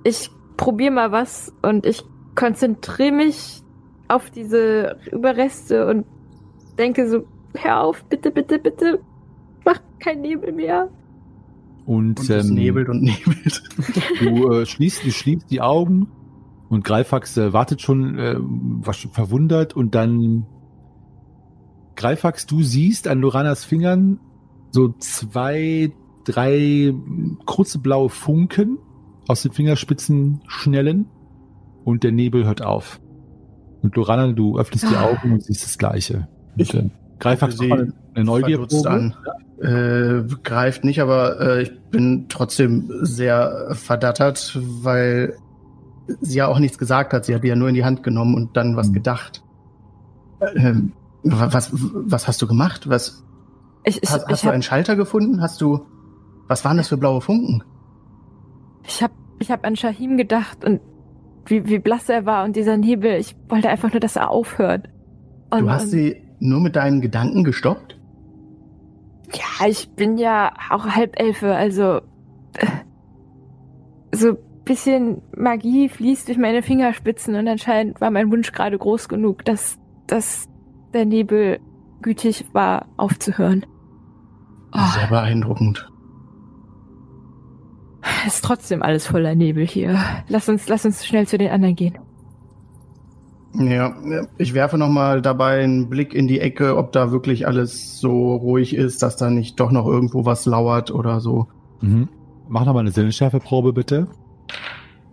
[0.03, 2.03] Ich probiere mal was und ich
[2.35, 3.61] konzentriere mich
[4.07, 6.05] auf diese Überreste und
[6.77, 7.23] denke so,
[7.55, 8.99] hör auf, bitte, bitte, bitte,
[9.65, 10.89] mach kein Nebel mehr.
[11.85, 13.63] Und, Und es ähm, nebelt und nebelt.
[14.19, 16.07] du äh, schließt, du schließt die Augen
[16.69, 18.35] und Greifax äh, wartet schon äh,
[19.11, 20.45] verwundert und dann
[21.99, 24.19] Greifax, du siehst an Loranas Fingern
[24.71, 25.91] so zwei,
[26.23, 26.93] drei
[27.45, 28.77] kurze blaue Funken
[29.27, 31.07] aus den Fingerspitzen schnellen
[31.83, 33.01] und der Nebel hört auf.
[33.81, 35.09] Und Lorana, du öffnest die Ah.
[35.09, 36.29] Augen und siehst das Gleiche.
[36.55, 36.89] Ich- Und, äh,
[37.19, 38.89] Greifax, eine verdutzt Neugierprobe.
[38.89, 39.13] an.
[39.61, 45.33] Äh, greift nicht, aber äh, ich bin trotzdem sehr verdattert, weil
[46.21, 47.25] sie ja auch nichts gesagt hat.
[47.25, 48.93] Sie hat die ja nur in die Hand genommen und dann was Mhm.
[48.93, 49.43] gedacht.
[50.55, 50.93] Ähm,
[51.23, 52.89] was, was hast du gemacht?
[52.89, 53.23] Was,
[53.83, 55.41] Ich, ich, hast, ich hast du hab, einen Schalter gefunden?
[55.41, 55.85] Hast du,
[56.47, 57.63] was waren das für blaue Funken?
[58.89, 60.81] ich hab, ich hab an Shahim gedacht und
[61.45, 63.13] wie, wie blass er war und dieser Nebel.
[63.19, 64.89] Ich wollte einfach nur, dass er aufhört.
[65.49, 67.97] Und, Du hast sie nur mit deinen Gedanken gestoppt?
[69.33, 72.01] Ja, ich bin ja auch Halbelfe, also
[72.55, 72.67] äh,
[74.11, 79.43] so bisschen Magie fließt durch meine Fingerspitzen und anscheinend war mein Wunsch gerade groß genug,
[79.45, 80.47] dass, dass
[80.93, 81.59] der Nebel
[82.01, 83.65] gütig war, aufzuhören.
[84.73, 85.89] Oh, Sehr beeindruckend.
[88.27, 89.97] ist trotzdem alles voller Nebel hier.
[90.27, 91.97] Lass uns, lass uns schnell zu den anderen gehen.
[93.53, 93.95] Ja,
[94.37, 98.75] ich werfe nochmal dabei einen Blick in die Ecke, ob da wirklich alles so ruhig
[98.75, 101.47] ist, dass da nicht doch noch irgendwo was lauert oder so.
[101.81, 102.09] Mhm.
[102.47, 104.07] Mach noch mal eine Sinnesschärfeprobe, bitte.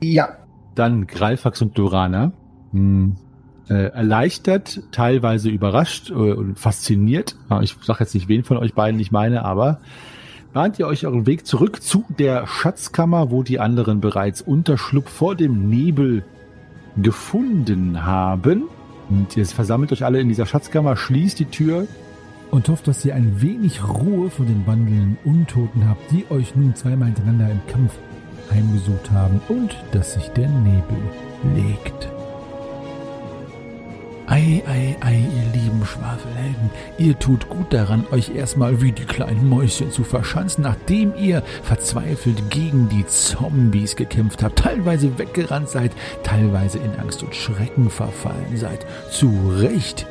[0.03, 0.29] Ja.
[0.74, 2.33] Dann Greifax und Dorana.
[2.72, 3.16] Hm.
[3.69, 7.35] Äh, erleichtert, teilweise überrascht äh, und fasziniert.
[7.62, 9.81] Ich sage jetzt nicht, wen von euch beiden ich meine, aber
[10.53, 15.35] bahnt ihr euch euren Weg zurück zu der Schatzkammer, wo die anderen bereits Unterschlupf vor
[15.35, 16.23] dem Nebel
[16.97, 18.69] gefunden haben.
[19.11, 21.89] Und ihr versammelt euch alle in dieser Schatzkammer, schließt die Tür.
[22.53, 26.77] und hofft, dass ihr ein wenig Ruhe von den wandelnden Untoten habt, die euch nun
[26.77, 27.99] zweimal hintereinander im Kampf
[28.53, 30.99] heimgesucht haben und dass sich der Nebel
[31.57, 32.16] legt.
[34.29, 39.49] Ei, ei, ei, ihr lieben Schwafelhelden, ihr tut gut daran, euch erstmal wie die kleinen
[39.49, 45.93] Mäuschen zu verschanzen, nachdem ihr verzweifelt gegen die Zombies gekämpft habt, teilweise weggerannt seid,
[46.24, 48.85] teilweise in Angst und Schrecken verfallen seid.
[49.12, 50.07] Zu Recht.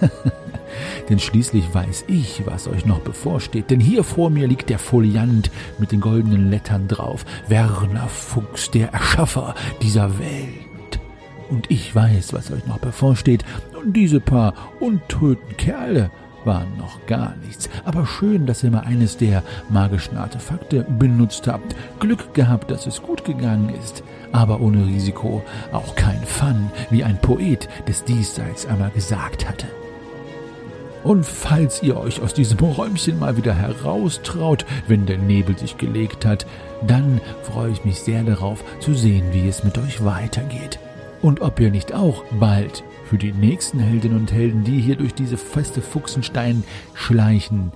[1.08, 3.70] Denn schließlich weiß ich, was euch noch bevorsteht.
[3.70, 7.24] Denn hier vor mir liegt der Foliant mit den goldenen Lettern drauf.
[7.48, 10.67] Werner Fuchs, der Erschaffer dieser Welt.
[11.50, 13.44] Und ich weiß, was euch noch bevorsteht.
[13.80, 16.10] Und diese paar untöten Kerle
[16.44, 17.68] waren noch gar nichts.
[17.84, 21.74] Aber schön, dass ihr mal eines der magischen Artefakte benutzt habt.
[22.00, 24.02] Glück gehabt, dass es gut gegangen ist.
[24.32, 25.42] Aber ohne Risiko
[25.72, 29.66] auch kein Fun, wie ein Poet des Diesseits einmal gesagt hatte.
[31.04, 36.26] Und falls ihr euch aus diesem Räumchen mal wieder heraustraut, wenn der Nebel sich gelegt
[36.26, 36.44] hat,
[36.86, 40.78] dann freue ich mich sehr darauf zu sehen, wie es mit euch weitergeht.
[41.20, 45.14] Und ob ihr nicht auch bald für die nächsten Heldinnen und Helden, die hier durch
[45.14, 46.62] diese feste Fuchsenstein
[46.94, 47.72] schleichen,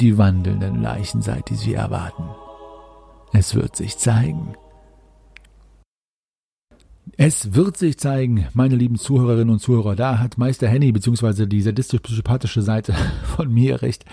[0.00, 2.24] die wandelnden Leichen seid, die sie erwarten.
[3.32, 4.54] Es wird sich zeigen.
[7.18, 9.96] Es wird sich zeigen, meine lieben Zuhörerinnen und Zuhörer.
[9.96, 12.94] Da hat Meister Henny beziehungsweise die sadistisch-psychopathische Seite
[13.36, 14.04] von mir recht.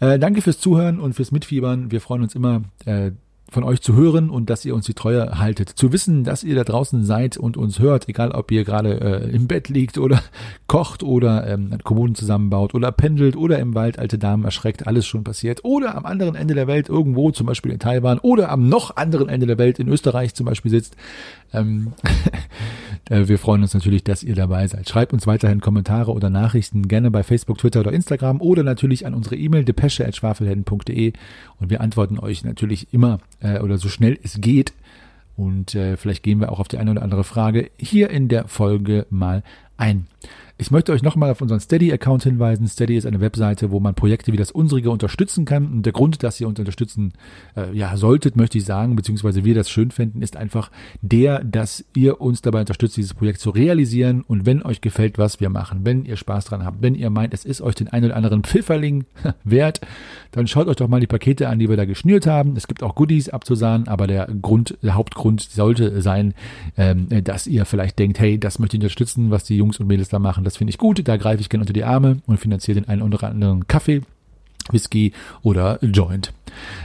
[0.00, 1.90] Äh, danke fürs Zuhören und fürs Mitfiebern.
[1.90, 3.12] Wir freuen uns immer, äh,
[3.54, 5.70] von euch zu hören und dass ihr uns die Treue haltet.
[5.70, 9.30] Zu wissen, dass ihr da draußen seid und uns hört, egal ob ihr gerade äh,
[9.30, 10.20] im Bett liegt oder
[10.66, 15.24] kocht oder ähm, Kommunen zusammenbaut oder pendelt oder im Wald alte Damen erschreckt, alles schon
[15.24, 15.64] passiert.
[15.64, 19.28] Oder am anderen Ende der Welt irgendwo, zum Beispiel in Taiwan oder am noch anderen
[19.28, 20.96] Ende der Welt in Österreich zum Beispiel sitzt.
[21.52, 21.92] Ähm,
[23.08, 24.88] äh, wir freuen uns natürlich, dass ihr dabei seid.
[24.88, 29.14] Schreibt uns weiterhin Kommentare oder Nachrichten gerne bei Facebook, Twitter oder Instagram oder natürlich an
[29.14, 31.12] unsere E-Mail depesche.schwafelhelden.de
[31.60, 34.72] und wir antworten euch natürlich immer äh, oder so schnell es geht.
[35.36, 38.48] Und äh, vielleicht gehen wir auch auf die eine oder andere Frage hier in der
[38.48, 39.42] Folge mal
[39.76, 40.06] ein.
[40.56, 42.68] Ich möchte euch nochmal auf unseren Steady-Account hinweisen.
[42.68, 45.66] Steady ist eine Webseite, wo man Projekte wie das unsrige unterstützen kann.
[45.66, 47.12] Und der Grund, dass ihr uns unterstützen
[47.56, 50.70] äh, ja, solltet, möchte ich sagen, beziehungsweise wir das schön finden, ist einfach
[51.02, 54.22] der, dass ihr uns dabei unterstützt, dieses Projekt zu realisieren.
[54.22, 57.34] Und wenn euch gefällt, was wir machen, wenn ihr Spaß dran habt, wenn ihr meint,
[57.34, 59.06] es ist euch den einen oder anderen Pfifferling
[59.42, 59.80] wert,
[60.30, 62.56] dann schaut euch doch mal die Pakete an, die wir da geschnürt haben.
[62.56, 66.32] Es gibt auch Goodies abzusahnen, aber der Grund, der Hauptgrund sollte sein,
[66.76, 70.10] ähm, dass ihr vielleicht denkt, hey, das möchte ich unterstützen, was die Jungs und Mädels
[70.10, 72.80] da machen das finde ich gut, da greife ich gerne unter die Arme und finanziere
[72.80, 74.02] den einen oder anderen Kaffee,
[74.70, 76.32] Whisky oder Joint.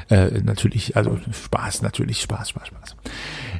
[0.09, 2.95] Äh, natürlich, also Spaß, natürlich, Spaß, Spaß, Spaß.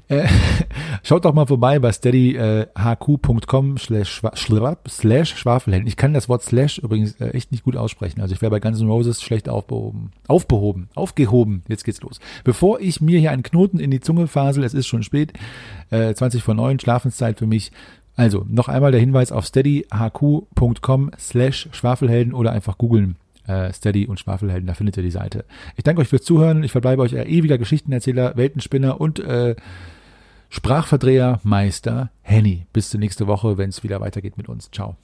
[0.07, 0.27] Äh,
[1.03, 5.87] schaut doch mal vorbei bei steadyhq.com äh, slash Schwafelhelden.
[5.87, 8.21] Ich kann das Wort slash übrigens äh, echt nicht gut aussprechen.
[8.21, 10.11] Also ich wäre bei Guns N' Roses schlecht aufbehoben.
[10.27, 10.89] Aufbehoben.
[10.95, 11.63] Aufgehoben.
[11.67, 12.19] Jetzt geht's los.
[12.43, 15.33] Bevor ich mir hier einen Knoten in die Zunge fasel, es ist schon spät,
[15.91, 17.71] äh, 20 vor 9, Schlafenszeit für mich,
[18.19, 23.15] also noch einmal der Hinweis auf steadyhq.com slash Schwafelhelden oder einfach googeln
[23.47, 25.45] äh, Steady und Schwafelhelden, da findet ihr die Seite.
[25.75, 26.63] Ich danke euch fürs Zuhören.
[26.63, 29.55] Ich verbleibe euch ewiger Geschichtenerzähler, Weltenspinner und äh,
[30.49, 32.65] Sprachverdreher Meister Henny.
[32.73, 34.69] Bis zur nächste Woche, wenn es wieder weitergeht mit uns.
[34.71, 34.97] Ciao.